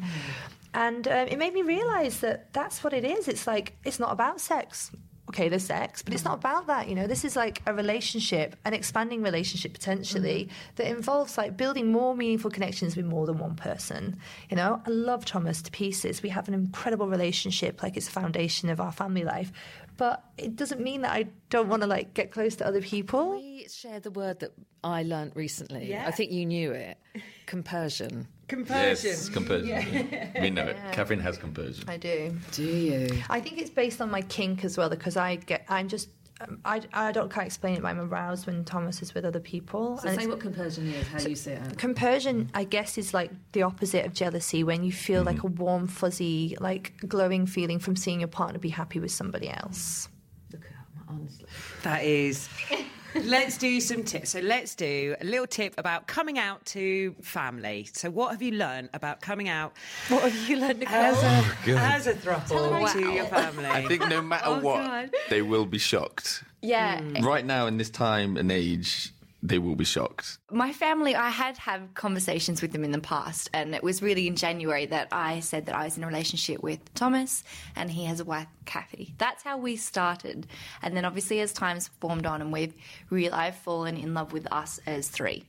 And 0.73 1.07
um, 1.07 1.27
it 1.27 1.37
made 1.37 1.53
me 1.53 1.61
realize 1.61 2.21
that 2.21 2.51
that's 2.51 2.83
what 2.83 2.93
it 2.93 3.05
is. 3.05 3.27
It's 3.27 3.45
like, 3.45 3.73
it's 3.83 3.99
not 3.99 4.11
about 4.11 4.41
sex. 4.41 4.91
Okay, 5.29 5.47
there's 5.47 5.63
sex, 5.63 6.01
but 6.01 6.13
it's 6.13 6.25
not 6.25 6.39
about 6.39 6.67
that. 6.67 6.89
You 6.89 6.95
know, 6.95 7.07
this 7.07 7.23
is 7.23 7.35
like 7.35 7.61
a 7.65 7.73
relationship, 7.73 8.57
an 8.65 8.73
expanding 8.73 9.21
relationship 9.23 9.71
potentially 9.71 10.45
mm-hmm. 10.45 10.75
that 10.75 10.87
involves 10.87 11.37
like 11.37 11.55
building 11.55 11.91
more 11.93 12.13
meaningful 12.13 12.51
connections 12.51 12.97
with 12.97 13.05
more 13.05 13.25
than 13.25 13.37
one 13.37 13.55
person. 13.55 14.17
You 14.49 14.57
know, 14.57 14.81
I 14.85 14.89
love 14.89 15.23
Thomas 15.23 15.61
to 15.61 15.71
pieces. 15.71 16.21
We 16.21 16.29
have 16.29 16.49
an 16.49 16.53
incredible 16.53 17.07
relationship, 17.07 17.81
like 17.81 17.95
it's 17.95 18.07
the 18.07 18.11
foundation 18.11 18.69
of 18.69 18.81
our 18.81 18.91
family 18.91 19.23
life. 19.23 19.53
But 19.95 20.23
it 20.37 20.55
doesn't 20.57 20.81
mean 20.81 21.01
that 21.01 21.11
I 21.11 21.27
don't 21.49 21.69
want 21.69 21.83
to 21.83 21.87
like 21.87 22.13
get 22.13 22.31
close 22.31 22.57
to 22.57 22.67
other 22.67 22.81
people. 22.81 23.31
We 23.31 23.67
shared 23.69 24.03
the 24.03 24.11
word 24.11 24.39
that 24.41 24.51
I 24.83 25.03
learnt 25.03 25.35
recently. 25.35 25.89
Yeah. 25.89 26.05
I 26.05 26.11
think 26.11 26.31
you 26.31 26.45
knew 26.45 26.71
it. 26.71 26.97
Compersion. 27.45 28.27
Yes, 28.49 29.29
compersion. 29.29 30.09
We 30.41 30.49
know 30.49 30.67
it. 30.67 30.77
Catherine 30.91 31.19
has 31.21 31.37
compersion. 31.37 31.85
I 31.87 31.97
do. 31.97 32.35
Do 32.51 32.63
you? 32.63 33.23
I 33.29 33.39
think 33.39 33.57
it's 33.59 33.69
based 33.69 34.01
on 34.01 34.11
my 34.11 34.21
kink 34.21 34.63
as 34.63 34.77
well 34.77 34.89
because 34.89 35.17
I 35.17 35.37
get 35.37 35.65
I'm 35.69 35.87
just 35.87 36.09
um, 36.41 36.59
I, 36.65 36.81
I 36.93 37.11
don't 37.11 37.31
can't 37.31 37.45
explain 37.47 37.75
it 37.75 37.81
but 37.81 37.87
I'm 37.89 37.99
aroused 37.99 38.45
when 38.47 38.63
Thomas 38.65 39.01
is 39.01 39.13
with 39.13 39.23
other 39.25 39.39
people. 39.39 39.97
So 39.99 40.07
And 40.09 40.17
say 40.17 40.23
it's- 40.23 40.27
what 40.27 40.39
compersion 40.39 40.87
is, 40.87 41.07
how 41.07 41.19
you 41.21 41.35
see 41.35 41.51
it. 41.51 41.77
Compersion, 41.77 42.49
I 42.53 42.63
guess, 42.63 42.97
is 42.97 43.13
like 43.13 43.31
the 43.53 43.63
opposite 43.63 44.05
of 44.05 44.13
jealousy 44.13 44.63
when 44.63 44.83
you 44.83 44.91
feel 44.91 45.23
like 45.23 45.43
a 45.43 45.47
warm, 45.47 45.87
fuzzy, 45.87 46.57
like 46.59 46.93
glowing 47.07 47.45
feeling 47.47 47.79
from 47.79 47.95
seeing 47.95 48.19
your 48.19 48.27
partner 48.29 48.59
be 48.59 48.69
happy 48.69 48.99
with 48.99 49.11
somebody 49.11 49.49
else. 49.49 50.09
Look 50.51 50.65
at 50.65 50.71
honestly. 51.07 51.45
That 51.83 52.03
is. 52.03 52.49
let's 53.23 53.57
do 53.57 53.79
some 53.79 54.03
tips. 54.03 54.31
So 54.31 54.39
let's 54.39 54.75
do 54.75 55.15
a 55.19 55.23
little 55.23 55.47
tip 55.47 55.73
about 55.77 56.07
coming 56.07 56.37
out 56.39 56.65
to 56.67 57.13
family. 57.21 57.87
So 57.93 58.09
what 58.09 58.31
have 58.31 58.41
you 58.41 58.51
learned 58.51 58.89
about 58.93 59.21
coming 59.21 59.49
out 59.49 59.73
What 60.09 60.23
have 60.23 60.49
you 60.49 60.57
learned, 60.57 60.79
Nicole? 60.79 60.95
as 60.95 61.23
a 61.23 61.27
oh, 61.71 61.77
as 61.77 62.07
a 62.07 62.13
throuple 62.13 62.91
to 62.93 63.11
your 63.11 63.25
family? 63.25 63.65
I 63.65 63.85
think 63.87 64.07
no 64.07 64.21
matter 64.21 64.43
Oh, 64.47 64.59
what, 64.59 64.77
God. 64.83 65.11
they 65.29 65.41
will 65.41 65.65
be 65.65 65.77
shocked. 65.77 66.43
yeah. 66.61 67.01
Right 67.21 67.45
now, 67.45 67.67
in 67.67 67.77
this 67.77 67.89
time 67.89 68.37
and 68.37 68.51
age, 68.51 69.13
they 69.45 69.59
will 69.59 69.75
be 69.75 69.83
shocked. 69.83 70.37
my 70.49 70.71
family, 70.71 71.15
I 71.15 71.29
had 71.29 71.57
had 71.57 71.93
conversations 71.95 72.61
with 72.61 72.71
them 72.71 72.85
in 72.85 72.93
the 72.93 72.99
past, 72.99 73.49
and 73.53 73.75
it 73.75 73.83
was 73.83 74.01
really 74.01 74.25
in 74.25 74.37
January 74.37 74.85
that 74.85 75.09
I 75.11 75.41
said 75.41 75.65
that 75.65 75.75
I 75.75 75.83
was 75.83 75.97
in 75.97 76.03
a 76.03 76.07
relationship 76.07 76.63
with 76.63 76.79
Thomas, 76.93 77.43
and 77.75 77.91
he 77.91 78.05
has 78.05 78.21
a 78.21 78.23
wife, 78.23 78.47
Cathy. 78.65 79.13
That's 79.17 79.43
how 79.43 79.57
we 79.57 79.75
started, 79.75 80.47
and 80.81 80.95
then 80.95 81.03
obviously 81.03 81.41
as 81.41 81.51
time's 81.51 81.89
formed 81.99 82.25
on, 82.25 82.41
and 82.41 82.53
we've 82.53 82.73
real, 83.09 83.33
I've 83.33 83.57
fallen 83.57 83.97
in 83.97 84.13
love 84.13 84.31
with 84.31 84.51
us 84.51 84.79
as 84.85 85.09
three, 85.09 85.43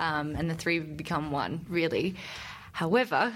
um, 0.00 0.34
and 0.34 0.50
the 0.50 0.56
three 0.56 0.78
have 0.78 0.96
become 0.96 1.30
one, 1.30 1.64
really. 1.68 2.16
However, 2.72 3.32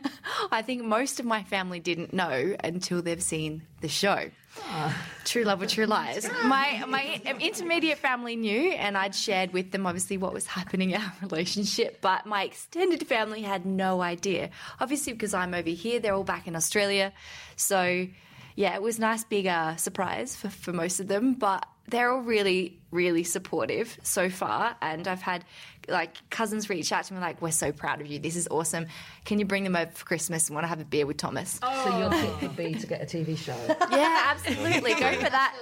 I 0.50 0.62
think 0.62 0.82
most 0.82 1.20
of 1.20 1.26
my 1.26 1.44
family 1.44 1.78
didn't 1.78 2.12
know 2.12 2.56
until 2.64 3.02
they've 3.02 3.22
seen 3.22 3.62
the 3.80 3.88
show. 3.88 4.30
True 5.24 5.44
love 5.44 5.62
or 5.62 5.66
true 5.66 5.86
lies. 5.86 6.28
My 6.44 6.82
my 6.88 7.20
intermediate 7.38 7.98
family 7.98 8.34
knew, 8.34 8.72
and 8.72 8.96
I'd 8.96 9.14
shared 9.14 9.52
with 9.52 9.70
them 9.70 9.86
obviously 9.86 10.16
what 10.16 10.32
was 10.32 10.46
happening 10.46 10.90
in 10.90 11.00
our 11.00 11.12
relationship. 11.22 12.00
But 12.00 12.26
my 12.26 12.42
extended 12.44 13.06
family 13.06 13.42
had 13.42 13.66
no 13.66 14.00
idea. 14.00 14.50
Obviously, 14.80 15.12
because 15.12 15.34
I'm 15.34 15.54
over 15.54 15.70
here, 15.70 16.00
they're 16.00 16.14
all 16.14 16.24
back 16.24 16.48
in 16.48 16.56
Australia, 16.56 17.12
so 17.56 18.08
yeah, 18.58 18.74
it 18.74 18.82
was 18.82 18.98
a 18.98 19.02
nice 19.02 19.22
big 19.22 19.46
uh, 19.46 19.76
surprise 19.76 20.34
for, 20.34 20.48
for 20.48 20.72
most 20.72 20.98
of 20.98 21.06
them, 21.06 21.34
but 21.34 21.64
they're 21.86 22.10
all 22.10 22.22
really, 22.22 22.80
really 22.90 23.22
supportive 23.22 23.96
so 24.02 24.28
far. 24.28 24.74
And 24.82 25.06
I've 25.06 25.22
had 25.22 25.44
like 25.86 26.28
cousins 26.28 26.68
reach 26.68 26.90
out 26.90 27.04
to 27.04 27.14
me 27.14 27.20
like, 27.20 27.40
"We're 27.40 27.52
so 27.52 27.70
proud 27.70 28.00
of 28.00 28.08
you. 28.08 28.18
This 28.18 28.34
is 28.34 28.48
awesome. 28.50 28.86
Can 29.24 29.38
you 29.38 29.44
bring 29.44 29.62
them 29.62 29.76
over 29.76 29.92
for 29.92 30.04
Christmas 30.04 30.48
and 30.48 30.56
want 30.56 30.64
to 30.64 30.68
have 30.68 30.80
a 30.80 30.84
beer 30.84 31.06
with 31.06 31.18
Thomas?" 31.18 31.60
So 31.62 31.98
your 32.00 32.10
pick 32.10 32.42
would 32.42 32.56
be 32.56 32.74
to 32.74 32.86
get 32.88 33.00
a 33.00 33.06
TV 33.06 33.38
show. 33.38 33.54
Yeah, 33.92 34.24
absolutely. 34.26 34.94
Go 34.94 35.12
for 35.12 35.30
that. 35.30 35.54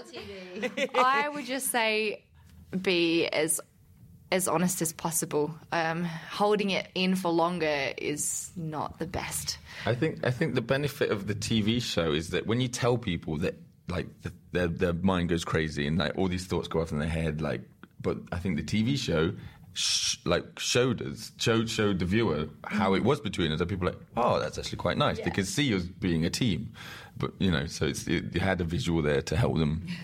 I 0.94 1.28
would 1.28 1.44
just 1.44 1.70
say 1.70 2.24
be 2.80 3.26
as 3.26 3.60
as 4.32 4.48
honest 4.48 4.82
as 4.82 4.92
possible. 4.92 5.54
Um, 5.72 6.04
holding 6.04 6.70
it 6.70 6.88
in 6.94 7.14
for 7.14 7.30
longer 7.30 7.92
is 7.96 8.50
not 8.56 8.98
the 8.98 9.06
best. 9.06 9.58
I 9.84 9.94
think 9.94 10.24
I 10.24 10.30
think 10.30 10.54
the 10.54 10.60
benefit 10.60 11.10
of 11.10 11.26
the 11.26 11.34
TV 11.34 11.80
show 11.80 12.12
is 12.12 12.30
that 12.30 12.46
when 12.46 12.60
you 12.60 12.68
tell 12.68 12.98
people 12.98 13.38
that 13.38 13.54
like 13.88 14.08
the, 14.22 14.32
their 14.52 14.68
their 14.68 14.92
mind 14.92 15.28
goes 15.28 15.44
crazy 15.44 15.86
and 15.86 15.98
like 15.98 16.16
all 16.16 16.28
these 16.28 16.46
thoughts 16.46 16.68
go 16.68 16.80
off 16.80 16.92
in 16.92 16.98
their 16.98 17.08
head, 17.08 17.40
like 17.40 17.62
but 18.00 18.18
I 18.32 18.38
think 18.38 18.56
the 18.56 18.62
TV 18.62 18.98
show. 18.98 19.32
Sh- 19.76 20.16
like 20.24 20.58
showed 20.58 21.02
us, 21.02 21.32
showed 21.36 21.68
showed 21.68 21.98
the 21.98 22.06
viewer 22.06 22.48
how 22.64 22.94
it 22.94 23.00
mm-hmm. 23.00 23.08
was 23.08 23.20
between 23.20 23.52
us. 23.52 23.60
And 23.60 23.68
people 23.68 23.84
were 23.84 23.92
like, 23.92 24.00
oh, 24.16 24.40
that's 24.40 24.56
actually 24.56 24.78
quite 24.78 24.96
nice. 24.96 25.18
They 25.20 25.30
could 25.30 25.46
see 25.46 25.74
us 25.74 25.82
being 25.82 26.24
a 26.24 26.30
team, 26.30 26.72
but 27.18 27.32
you 27.38 27.50
know, 27.50 27.66
so 27.66 27.84
it's, 27.84 28.06
it, 28.06 28.34
you 28.34 28.40
had 28.40 28.58
a 28.62 28.64
visual 28.64 29.02
there 29.02 29.20
to 29.20 29.36
help 29.36 29.58
them. 29.58 29.86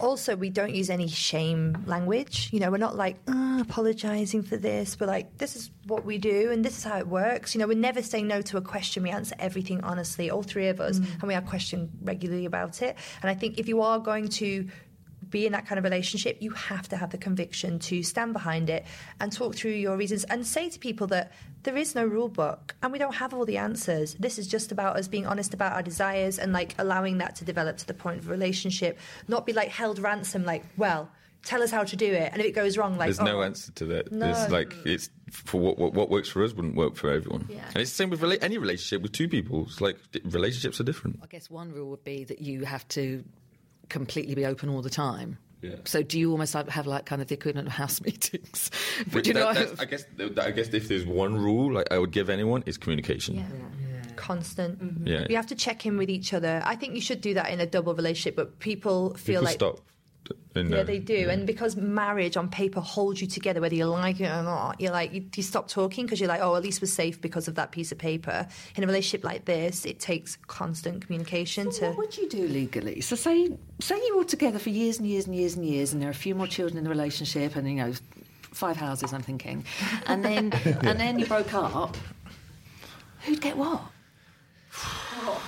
Also, 0.00 0.36
we 0.36 0.50
don't 0.50 0.74
use 0.74 0.90
any 0.90 1.06
shame 1.08 1.82
language. 1.86 2.50
You 2.52 2.60
know, 2.60 2.70
we're 2.70 2.76
not 2.76 2.96
like 2.96 3.16
oh, 3.28 3.60
apologizing 3.60 4.42
for 4.42 4.56
this. 4.56 4.98
We're 4.98 5.06
like, 5.06 5.38
this 5.38 5.56
is 5.56 5.70
what 5.86 6.04
we 6.04 6.18
do, 6.18 6.50
and 6.50 6.64
this 6.64 6.76
is 6.76 6.84
how 6.84 6.98
it 6.98 7.06
works. 7.06 7.54
You 7.54 7.60
know, 7.60 7.68
we 7.68 7.76
never 7.76 8.02
say 8.02 8.20
no 8.20 8.42
to 8.42 8.56
a 8.56 8.60
question. 8.60 9.04
We 9.04 9.10
answer 9.10 9.36
everything 9.38 9.82
honestly, 9.82 10.30
all 10.30 10.42
three 10.42 10.66
of 10.66 10.80
us, 10.80 10.98
mm. 10.98 11.10
and 11.12 11.22
we 11.22 11.34
are 11.34 11.40
questioned 11.40 11.90
regularly 12.02 12.44
about 12.44 12.82
it. 12.82 12.96
And 13.22 13.30
I 13.30 13.34
think 13.34 13.58
if 13.58 13.68
you 13.68 13.80
are 13.80 13.98
going 13.98 14.28
to 14.28 14.68
be 15.34 15.46
in 15.46 15.52
that 15.52 15.66
kind 15.66 15.78
of 15.78 15.84
relationship, 15.84 16.38
you 16.40 16.50
have 16.52 16.88
to 16.88 16.96
have 16.96 17.10
the 17.10 17.18
conviction 17.18 17.80
to 17.80 18.02
stand 18.04 18.32
behind 18.32 18.70
it 18.70 18.86
and 19.20 19.32
talk 19.32 19.56
through 19.56 19.72
your 19.72 19.96
reasons 19.96 20.22
and 20.24 20.46
say 20.46 20.70
to 20.70 20.78
people 20.78 21.08
that 21.08 21.32
there 21.64 21.76
is 21.76 21.94
no 21.94 22.04
rule 22.06 22.28
book 22.28 22.76
and 22.82 22.92
we 22.92 22.98
don't 22.98 23.16
have 23.16 23.34
all 23.34 23.44
the 23.44 23.58
answers. 23.58 24.14
This 24.14 24.38
is 24.38 24.46
just 24.46 24.70
about 24.70 24.96
us 24.96 25.08
being 25.08 25.26
honest 25.26 25.52
about 25.52 25.72
our 25.72 25.82
desires 25.82 26.38
and 26.38 26.52
like 26.52 26.74
allowing 26.78 27.18
that 27.18 27.34
to 27.36 27.44
develop 27.44 27.76
to 27.78 27.86
the 27.86 27.94
point 27.94 28.18
of 28.20 28.28
a 28.28 28.30
relationship, 28.30 28.96
not 29.26 29.44
be 29.44 29.52
like 29.52 29.70
held 29.70 29.98
ransom, 29.98 30.44
like, 30.44 30.64
well, 30.76 31.10
tell 31.44 31.62
us 31.62 31.72
how 31.72 31.82
to 31.82 31.96
do 31.96 32.06
it. 32.06 32.30
And 32.32 32.40
if 32.40 32.46
it 32.46 32.52
goes 32.52 32.78
wrong, 32.78 32.96
like, 32.96 33.08
There's 33.08 33.18
oh, 33.18 33.24
no 33.24 33.42
answer 33.42 33.72
to 33.72 33.84
that. 33.86 34.12
No. 34.12 34.30
It's 34.30 34.50
like 34.50 34.72
it's 34.86 35.10
for 35.30 35.60
what, 35.60 35.78
what 35.78 35.94
what 35.94 36.10
works 36.10 36.28
for 36.28 36.44
us 36.44 36.52
wouldn't 36.52 36.76
work 36.76 36.94
for 36.94 37.10
everyone. 37.10 37.46
Yeah. 37.48 37.66
And 37.74 37.78
it's 37.78 37.90
the 37.90 37.96
same 37.96 38.10
with 38.10 38.20
rela- 38.20 38.42
any 38.42 38.56
relationship 38.58 39.02
with 39.02 39.12
two 39.12 39.28
people. 39.28 39.64
It's 39.64 39.80
like 39.80 39.96
relationships 40.24 40.80
are 40.80 40.84
different. 40.84 41.18
I 41.22 41.26
guess 41.26 41.50
one 41.50 41.72
rule 41.72 41.90
would 41.90 42.04
be 42.04 42.22
that 42.24 42.40
you 42.40 42.64
have 42.64 42.86
to 42.88 43.24
completely 43.94 44.34
be 44.34 44.44
open 44.44 44.68
all 44.68 44.82
the 44.82 44.90
time. 44.90 45.38
Yeah. 45.62 45.76
So 45.84 46.02
do 46.02 46.18
you 46.18 46.30
almost 46.32 46.54
like 46.54 46.68
have 46.68 46.86
like 46.86 47.06
kind 47.06 47.22
of 47.22 47.28
the 47.28 47.34
equivalent 47.34 47.68
of 47.68 47.74
house 47.74 48.00
meetings? 48.06 48.70
But 49.04 49.12
but 49.12 49.26
you 49.26 49.32
know, 49.34 49.52
that- 49.54 49.80
I 49.80 49.86
guess 49.86 50.04
I 50.48 50.50
guess 50.50 50.68
if 50.74 50.88
there's 50.88 51.06
one 51.06 51.34
rule 51.36 51.72
like 51.72 51.88
I 51.90 51.98
would 51.98 52.10
give 52.10 52.28
anyone 52.28 52.62
is 52.66 52.76
communication. 52.76 53.36
Yeah. 53.36 53.44
constant. 54.16 54.78
Mm-hmm. 54.82 55.06
Yeah. 55.06 55.26
You 55.30 55.36
have 55.36 55.46
to 55.46 55.54
check 55.54 55.86
in 55.86 55.96
with 55.96 56.10
each 56.10 56.34
other. 56.34 56.62
I 56.64 56.76
think 56.76 56.94
you 56.94 57.00
should 57.00 57.20
do 57.20 57.34
that 57.34 57.50
in 57.50 57.60
a 57.60 57.66
double 57.66 57.94
relationship, 57.94 58.36
but 58.36 58.58
people 58.58 59.14
feel 59.14 59.40
People 59.40 59.44
like 59.44 59.54
stop. 59.54 59.80
And, 60.54 60.70
Yeah, 60.70 60.84
they 60.84 60.98
do. 60.98 61.28
And 61.30 61.46
because 61.46 61.76
marriage 61.76 62.36
on 62.36 62.48
paper 62.48 62.80
holds 62.80 63.20
you 63.20 63.26
together, 63.26 63.60
whether 63.60 63.74
you 63.74 63.86
like 63.86 64.20
it 64.20 64.28
or 64.28 64.42
not, 64.42 64.80
you're 64.80 64.92
like, 64.92 65.12
you, 65.12 65.24
you 65.34 65.42
stop 65.42 65.68
talking 65.68 66.06
because 66.06 66.20
you're 66.20 66.28
like, 66.28 66.40
oh, 66.42 66.54
at 66.54 66.62
least 66.62 66.80
we're 66.80 66.86
safe 66.86 67.20
because 67.20 67.48
of 67.48 67.56
that 67.56 67.72
piece 67.72 67.90
of 67.92 67.98
paper. 67.98 68.46
In 68.76 68.84
a 68.84 68.86
relationship 68.86 69.24
like 69.24 69.44
this, 69.44 69.84
it 69.84 69.98
takes 70.00 70.36
constant 70.46 71.04
communication 71.04 71.72
So 71.72 71.80
to. 71.80 71.86
what 71.88 71.98
would 71.98 72.16
you 72.16 72.28
do 72.28 72.46
legally? 72.46 73.00
So 73.00 73.16
say 73.16 73.56
say 73.80 73.96
you 73.96 74.16
were 74.16 74.24
together 74.24 74.58
for 74.58 74.70
years 74.70 74.98
and 74.98 75.06
years 75.08 75.26
and 75.26 75.34
years 75.34 75.56
and 75.56 75.66
years, 75.66 75.92
and 75.92 76.00
there 76.00 76.08
are 76.08 76.12
a 76.12 76.14
few 76.14 76.34
more 76.34 76.46
children 76.46 76.78
in 76.78 76.84
the 76.84 76.90
relationship, 76.90 77.56
and 77.56 77.68
you 77.68 77.74
know, 77.74 77.92
five 78.52 78.76
houses. 78.76 79.12
I'm 79.12 79.22
thinking, 79.22 79.64
and 80.06 80.24
then 80.24 80.52
and 80.82 80.98
then 81.00 81.18
you 81.18 81.26
broke 81.26 81.52
up. 81.52 81.96
Who'd 83.22 83.40
get 83.40 83.56
what? 83.56 83.80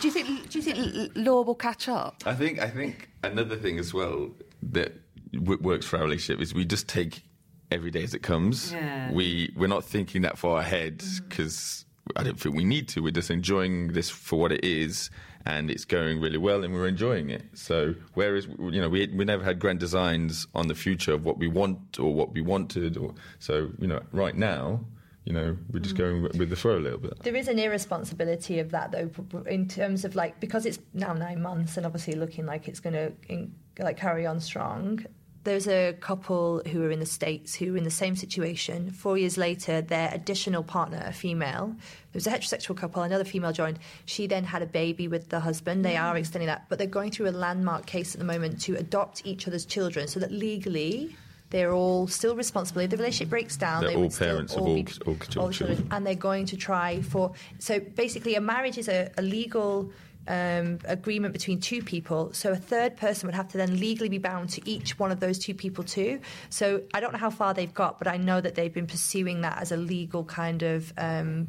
Do 0.00 0.08
you 0.08 0.12
think 0.12 0.48
do 0.50 0.58
you 0.58 0.62
think 0.62 1.12
law 1.14 1.42
will 1.42 1.54
catch 1.54 1.88
up? 1.88 2.22
I 2.26 2.34
think 2.34 2.58
I 2.58 2.68
think 2.68 3.08
another 3.22 3.56
thing 3.56 3.78
as 3.78 3.92
well 3.94 4.30
that 4.72 4.92
w- 5.32 5.60
works 5.62 5.86
for 5.86 5.96
our 5.96 6.04
relationship 6.04 6.40
is 6.40 6.54
we 6.54 6.64
just 6.64 6.88
take 6.88 7.22
every 7.70 7.90
day 7.90 8.02
as 8.02 8.14
it 8.14 8.22
comes. 8.22 8.72
Yeah. 8.72 9.12
We 9.12 9.52
we're 9.56 9.66
not 9.66 9.84
thinking 9.84 10.22
that 10.22 10.38
far 10.38 10.60
ahead 10.60 10.98
mm-hmm. 10.98 11.28
because 11.28 11.84
I 12.14 12.22
don't 12.22 12.38
think 12.38 12.54
we 12.54 12.64
need 12.64 12.88
to. 12.88 13.02
We're 13.02 13.10
just 13.10 13.30
enjoying 13.30 13.88
this 13.92 14.08
for 14.08 14.38
what 14.38 14.52
it 14.52 14.64
is, 14.64 15.10
and 15.44 15.70
it's 15.70 15.84
going 15.84 16.20
really 16.20 16.38
well, 16.38 16.62
and 16.62 16.72
we're 16.72 16.86
enjoying 16.86 17.30
it. 17.30 17.44
So 17.54 17.94
whereas 18.14 18.46
you 18.46 18.80
know 18.80 18.88
we 18.88 19.08
we 19.08 19.24
never 19.24 19.42
had 19.42 19.58
grand 19.58 19.80
designs 19.80 20.46
on 20.54 20.68
the 20.68 20.74
future 20.74 21.12
of 21.12 21.24
what 21.24 21.38
we 21.38 21.48
want 21.48 21.98
or 21.98 22.14
what 22.14 22.32
we 22.32 22.40
wanted, 22.40 22.96
or 22.96 23.14
so 23.38 23.70
you 23.78 23.86
know 23.86 24.02
right 24.12 24.36
now. 24.36 24.84
You 25.26 25.32
know, 25.32 25.56
we're 25.72 25.80
just 25.80 25.96
mm. 25.96 25.98
going 25.98 26.22
with 26.38 26.50
the 26.50 26.56
flow 26.56 26.78
a 26.78 26.78
little 26.78 27.00
bit. 27.00 27.18
There 27.24 27.34
is 27.34 27.48
an 27.48 27.58
irresponsibility 27.58 28.60
of 28.60 28.70
that, 28.70 28.92
though, 28.92 29.10
in 29.46 29.66
terms 29.66 30.04
of 30.04 30.14
like 30.14 30.38
because 30.38 30.64
it's 30.64 30.78
now 30.94 31.12
nine 31.12 31.42
months 31.42 31.76
and 31.76 31.84
obviously 31.84 32.14
looking 32.14 32.46
like 32.46 32.68
it's 32.68 32.78
going 32.78 32.94
to 32.94 33.48
like 33.82 33.96
carry 33.96 34.24
on 34.24 34.38
strong. 34.40 35.04
There's 35.42 35.66
a 35.68 35.94
couple 36.00 36.62
who 36.66 36.82
are 36.82 36.90
in 36.90 37.00
the 37.00 37.06
states 37.06 37.54
who 37.54 37.74
are 37.74 37.76
in 37.76 37.84
the 37.84 37.90
same 37.90 38.14
situation. 38.16 38.90
Four 38.90 39.18
years 39.18 39.36
later, 39.36 39.80
their 39.80 40.10
additional 40.12 40.62
partner, 40.62 41.02
a 41.04 41.12
female, 41.12 41.74
there 42.12 42.14
was 42.14 42.26
a 42.26 42.30
heterosexual 42.30 42.76
couple, 42.76 43.02
another 43.02 43.24
female 43.24 43.52
joined. 43.52 43.78
She 44.06 44.26
then 44.26 44.44
had 44.44 44.62
a 44.62 44.66
baby 44.66 45.06
with 45.06 45.28
the 45.28 45.40
husband. 45.40 45.84
They 45.84 45.96
are 45.96 46.14
mm. 46.14 46.18
extending 46.18 46.46
that, 46.46 46.68
but 46.68 46.78
they're 46.78 46.86
going 46.88 47.10
through 47.10 47.28
a 47.28 47.30
landmark 47.30 47.86
case 47.86 48.14
at 48.14 48.20
the 48.20 48.24
moment 48.24 48.60
to 48.62 48.76
adopt 48.76 49.22
each 49.24 49.46
other's 49.48 49.66
children, 49.66 50.06
so 50.06 50.20
that 50.20 50.30
legally. 50.30 51.16
They're 51.50 51.72
all 51.72 52.06
still 52.08 52.34
responsible. 52.36 52.82
If 52.82 52.90
the 52.90 52.96
relationship 52.96 53.30
breaks 53.30 53.56
down, 53.56 53.82
They're 53.82 53.90
they 53.90 53.96
all 53.96 54.02
would 54.02 54.12
still 54.12 54.26
parents 54.28 54.54
of 54.54 54.62
all 54.62 54.68
all 54.68 54.74
be- 54.74 54.86
all 55.06 55.16
all 55.44 55.50
children. 55.50 55.88
and 55.90 56.04
they're 56.06 56.14
going 56.14 56.46
to 56.46 56.56
try 56.56 57.02
for. 57.02 57.32
So 57.58 57.78
basically, 57.80 58.34
a 58.34 58.40
marriage 58.40 58.78
is 58.78 58.88
a, 58.88 59.10
a 59.16 59.22
legal 59.22 59.92
um, 60.28 60.80
agreement 60.86 61.32
between 61.32 61.60
two 61.60 61.82
people. 61.82 62.32
So 62.32 62.50
a 62.50 62.56
third 62.56 62.96
person 62.96 63.28
would 63.28 63.36
have 63.36 63.48
to 63.52 63.58
then 63.58 63.78
legally 63.78 64.08
be 64.08 64.18
bound 64.18 64.48
to 64.50 64.68
each 64.68 64.98
one 64.98 65.12
of 65.12 65.20
those 65.20 65.38
two 65.38 65.54
people 65.54 65.84
too. 65.84 66.18
So 66.50 66.82
I 66.92 66.98
don't 66.98 67.12
know 67.12 67.18
how 67.20 67.30
far 67.30 67.54
they've 67.54 67.72
got, 67.72 67.98
but 67.98 68.08
I 68.08 68.16
know 68.16 68.40
that 68.40 68.56
they've 68.56 68.74
been 68.74 68.88
pursuing 68.88 69.42
that 69.42 69.58
as 69.62 69.70
a 69.70 69.76
legal 69.76 70.24
kind 70.24 70.62
of. 70.62 70.92
Um, 70.98 71.48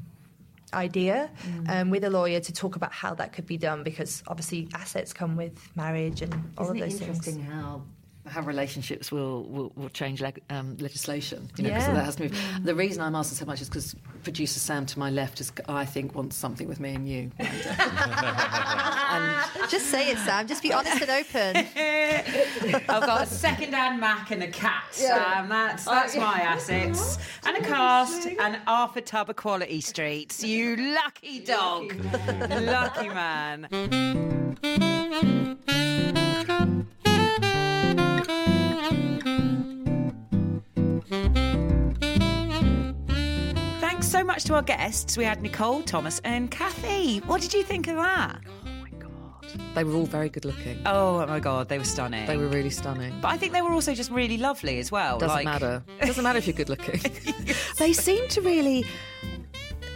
idea 0.74 1.30
um, 1.70 1.90
with 1.90 2.04
a 2.04 2.10
lawyer 2.10 2.42
to 2.42 2.52
talk 2.52 2.76
about 2.76 2.92
how 2.92 3.14
that 3.16 3.32
could 3.32 3.46
be 3.46 3.56
done 3.58 3.84
because 3.84 4.22
obviously 4.28 4.68
assets 4.74 5.14
come 5.14 5.38
with 5.38 5.58
marriage 5.78 6.22
and 6.22 6.34
all 6.58 6.66
Isn't 6.66 6.76
of 6.76 6.82
it 6.84 6.92
those 6.92 7.02
interesting 7.02 7.36
things. 7.36 7.50
how 7.50 7.84
how 8.28 8.42
relationships 8.42 9.12
will 9.12 9.44
will, 9.46 9.72
will 9.76 9.90
change 9.90 10.22
leg, 10.22 10.42
um, 10.50 10.78
legislation? 10.80 11.50
You 11.58 11.64
know, 11.66 11.70
'cause 11.72 11.84
Yeah. 11.88 11.94
that 11.96 12.06
has 12.06 12.16
to 12.18 12.24
move. 12.24 12.38
The 12.64 12.76
reason 12.76 13.02
I'm 13.02 13.16
asking 13.16 13.38
so 13.38 13.46
much 13.46 13.62
is 13.62 13.70
because 13.70 13.96
producer 14.24 14.60
Sam 14.60 14.86
to 14.88 15.00
my 15.00 15.10
left 15.10 15.40
is 15.42 15.52
I 15.68 15.86
think 15.86 16.14
wants 16.16 16.36
something 16.36 16.68
with 16.68 16.80
me 16.80 16.94
and 16.96 17.08
you. 17.08 17.32
Just 19.70 19.88
say 19.88 20.10
it, 20.12 20.18
Sam. 20.20 20.48
Just 20.48 20.62
be 20.64 20.72
honest 20.74 21.02
and 21.02 21.10
open. 21.12 21.56
I've 22.90 23.02
got 23.06 23.24
a 23.24 23.26
second-hand 23.26 24.00
Mac 24.00 24.32
and 24.32 24.44
a 24.44 24.48
cat, 24.48 24.84
Sam. 24.92 25.50
That's 25.50 25.86
that's 25.86 26.16
my 26.16 26.40
assets, 26.42 27.18
and 27.46 27.58
a 27.58 27.62
cast, 27.62 28.28
and 28.28 28.58
half 28.66 28.96
a 28.96 29.02
tub 29.02 29.30
of 29.30 29.36
Quality 29.36 29.82
Streets. 29.82 30.44
You 30.44 30.76
lucky 30.76 31.40
dog, 31.40 31.94
lucky 32.50 33.10
man. 33.10 33.68
so 44.18 44.24
much 44.24 44.46
to 44.46 44.56
our 44.56 44.64
guests. 44.64 45.16
We 45.16 45.26
had 45.26 45.44
Nicole, 45.44 45.84
Thomas, 45.84 46.20
and 46.24 46.50
Cathy. 46.50 47.20
What 47.20 47.40
did 47.40 47.54
you 47.54 47.62
think 47.62 47.88
of 47.88 47.98
that? 47.98 48.42
Oh 48.66 48.70
my 48.82 48.90
god. 48.98 49.76
They 49.76 49.84
were 49.84 49.94
all 49.94 50.08
very 50.08 50.28
good 50.28 50.44
looking. 50.44 50.82
Oh 50.88 51.24
my 51.28 51.40
god, 51.40 51.70
they 51.70 51.78
were 51.78 51.84
stunning. 51.84 52.26
They 52.26 52.36
were 52.38 52.48
really 52.48 52.72
stunning. 52.72 53.14
But 53.22 53.28
I 53.28 53.38
think 53.38 53.54
they 53.54 53.62
were 53.62 53.72
also 53.72 53.94
just 53.94 54.10
really 54.10 54.38
lovely 54.40 54.80
as 54.80 54.92
well. 54.92 55.20
Doesn't 55.20 55.36
like- 55.36 55.46
matter. 55.46 55.84
Doesn't 56.02 56.24
matter 56.24 56.40
if 56.40 56.48
you're 56.48 56.56
good 56.56 56.70
looking. 56.70 57.00
they 57.78 57.94
seem 57.94 58.28
to 58.30 58.42
really 58.42 58.86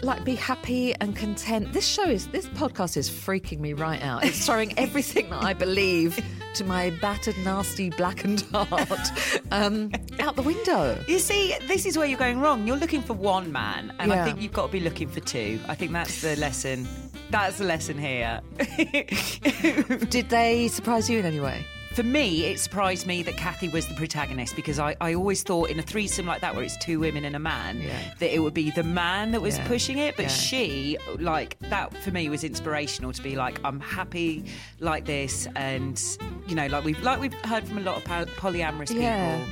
like 0.03 0.23
be 0.23 0.35
happy 0.35 0.93
and 1.01 1.15
content. 1.15 1.73
This 1.73 1.87
show 1.87 2.07
is 2.07 2.27
this 2.27 2.45
podcast 2.49 2.97
is 2.97 3.09
freaking 3.09 3.59
me 3.59 3.73
right 3.73 4.03
out. 4.03 4.23
It's 4.23 4.45
throwing 4.45 4.77
everything 4.77 5.31
that 5.31 5.43
I 5.43 5.53
believe 5.53 6.23
to 6.55 6.63
my 6.63 6.89
battered, 7.01 7.37
nasty, 7.39 7.89
blackened 7.89 8.41
heart 8.51 9.11
um, 9.51 9.91
out 10.19 10.35
the 10.35 10.41
window. 10.41 10.97
You 11.07 11.19
see, 11.19 11.55
this 11.67 11.85
is 11.85 11.97
where 11.97 12.07
you're 12.07 12.19
going 12.19 12.39
wrong. 12.39 12.67
You're 12.67 12.77
looking 12.77 13.01
for 13.01 13.13
one 13.13 13.51
man, 13.51 13.93
and 13.99 14.11
I 14.11 14.25
think 14.25 14.41
you've 14.41 14.53
got 14.53 14.67
to 14.67 14.71
be 14.71 14.79
looking 14.79 15.07
for 15.07 15.19
two. 15.19 15.59
I 15.67 15.75
think 15.75 15.91
that's 15.91 16.21
the 16.21 16.35
lesson. 16.35 16.87
That's 17.29 17.57
the 17.57 17.65
lesson 17.65 17.97
here. 17.97 18.41
Did 20.09 20.29
they 20.29 20.67
surprise 20.67 21.09
you 21.09 21.19
in 21.19 21.25
any 21.25 21.39
way? 21.39 21.65
For 21.93 22.03
me, 22.03 22.45
it 22.45 22.57
surprised 22.57 23.05
me 23.05 23.21
that 23.23 23.35
Cathy 23.35 23.67
was 23.67 23.85
the 23.85 23.93
protagonist 23.95 24.55
because 24.55 24.79
I, 24.79 24.95
I 25.01 25.13
always 25.13 25.43
thought 25.43 25.69
in 25.69 25.77
a 25.77 25.81
threesome 25.81 26.25
like 26.25 26.39
that, 26.39 26.55
where 26.55 26.63
it's 26.63 26.77
two 26.77 27.01
women 27.01 27.25
and 27.25 27.35
a 27.35 27.39
man, 27.39 27.81
Yeah. 27.81 27.99
that 28.19 28.33
it 28.33 28.39
would 28.39 28.53
be 28.53 28.71
the 28.71 28.83
man 28.83 29.31
that 29.31 29.41
was 29.41 29.57
Yeah. 29.57 29.67
pushing 29.67 29.97
it. 29.97 30.15
But 30.15 30.23
Yeah. 30.23 30.27
she, 30.29 30.97
like, 31.19 31.57
that 31.69 31.93
for 31.97 32.11
me 32.11 32.29
was 32.29 32.45
inspirational 32.45 33.11
to 33.11 33.21
be 33.21 33.35
like, 33.35 33.59
I'm 33.65 33.81
happy 33.81 34.45
like 34.79 35.03
this. 35.03 35.49
And, 35.57 36.01
you 36.47 36.55
know, 36.55 36.67
like 36.67 36.85
we've, 36.85 37.01
like 37.03 37.19
we've 37.19 37.33
heard 37.43 37.67
from 37.67 37.79
a 37.79 37.81
lot 37.81 37.97
of 37.97 38.05
poly- 38.05 38.61
polyamorous 38.61 38.87
people, 38.87 39.45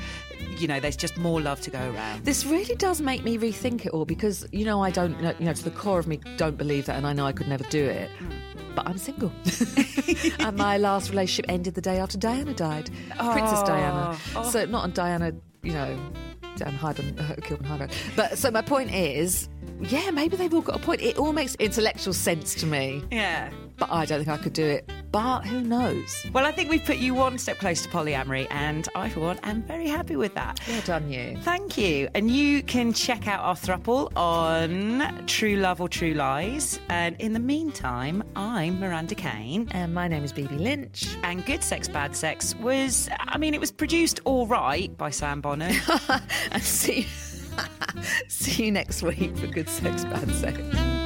you 0.60 0.68
know, 0.68 0.80
there's 0.80 0.98
just 0.98 1.18
more 1.18 1.40
love 1.42 1.62
to 1.62 1.70
go 1.70 1.80
around. 1.92 2.26
This 2.26 2.46
really 2.46 2.76
does 2.76 3.02
make 3.02 3.24
me 3.24 3.38
rethink 3.38 3.86
it 3.86 3.92
all 3.94 4.06
because 4.06 4.46
you 4.52 4.66
know 4.66 4.84
I 4.84 4.92
don't 4.92 5.18
you 5.40 5.46
know 5.46 5.54
to 5.54 5.64
the 5.64 5.72
core 5.72 6.00
of 6.00 6.08
me 6.08 6.20
don't 6.38 6.58
believe 6.58 6.86
that, 6.88 6.96
and 6.98 7.08
I 7.08 7.14
know 7.14 7.26
I 7.26 7.32
could 7.32 7.48
never 7.48 7.64
do 7.66 7.86
it. 7.86 8.10
But 8.76 8.88
I'm 8.88 8.98
single, 8.98 9.32
and 10.40 10.56
my 10.58 10.78
last 10.78 11.10
relationship 11.10 11.46
ended 11.50 11.74
the 11.76 11.82
day 11.82 11.98
after 12.00 12.18
Diana 12.18 12.54
died, 12.54 12.90
Princess 13.18 13.64
Diana. 13.64 14.18
So 14.52 14.66
not 14.66 14.84
on 14.84 14.92
Diana, 14.92 15.32
you 15.64 15.74
know, 15.74 15.98
Diana 16.56 16.78
Hyde 16.78 17.00
uh, 17.20 17.36
Kilburn 17.42 17.66
High 17.66 17.78
Road. 17.80 17.92
But 18.16 18.38
so 18.38 18.52
my 18.52 18.62
point 18.62 18.94
is, 18.94 19.50
yeah, 19.82 20.12
maybe 20.12 20.38
they've 20.38 20.54
all 20.54 20.62
got 20.62 20.76
a 20.76 20.80
point. 20.80 21.02
It 21.02 21.18
all 21.18 21.34
makes 21.34 21.56
intellectual 21.56 22.14
sense 22.14 22.54
to 22.56 22.66
me, 22.66 23.04
Yeah. 23.12 23.50
but 23.78 23.92
I 23.92 24.06
don't 24.06 24.20
think 24.24 24.30
I 24.40 24.42
could 24.42 24.54
do 24.54 24.66
it. 24.66 24.90
But 25.12 25.42
who 25.46 25.62
knows? 25.62 26.26
Well, 26.34 26.46
I 26.46 26.52
think 26.52 26.70
we've 26.70 26.84
put 26.84 26.98
you 26.98 27.14
one 27.14 27.38
step 27.38 27.58
closer 27.58 27.90
to 27.90 27.90
polyamory, 27.90 28.48
and 28.52 28.88
I, 28.96 29.10
for 29.10 29.22
one, 29.22 29.40
am 29.40 29.64
very 29.64 29.88
happy 29.88 30.16
with 30.16 30.36
that. 30.36 30.60
Well 30.68 30.82
done, 30.82 31.12
you. 31.12 31.38
Thank 31.42 31.78
you. 31.78 32.10
And 32.14 32.30
you 32.30 32.62
can 32.62 32.94
check 32.94 33.28
out 33.28 33.40
our 33.42 33.56
thruple 33.56 34.16
on 34.16 35.26
True 35.26 35.56
Love 35.56 35.82
or 35.82 35.90
True 35.90 36.14
Lies. 36.14 36.80
And 36.90 37.16
in 37.20 37.34
the 37.34 37.40
meantime, 37.40 38.24
I'm 38.36 38.80
Miranda 38.80 39.16
Kane. 39.16 39.68
And 39.72 39.94
my 39.94 40.08
name 40.08 40.24
is 40.24 40.32
Bibi 40.32 40.58
Lynch. 40.58 41.18
And 41.24 41.46
Good 41.46 41.64
Sex, 41.64 41.88
Bad 41.88 42.16
Sex 42.16 42.56
was, 42.56 43.10
I 43.20 43.38
mean, 43.38 43.54
it 43.54 43.60
was 43.60 43.72
produced 43.72 44.20
all 44.26 44.46
right 44.48 44.96
by 44.98 45.10
Sam 45.10 45.42
Bonner. 45.42 45.72
and 46.52 46.64
see 46.64 47.08
see 48.28 48.66
you 48.66 48.72
next 48.72 49.02
week 49.02 49.36
for 49.38 49.48
good 49.48 49.70
sex, 49.70 50.06
bad 50.06 50.32
sex. 50.36 50.99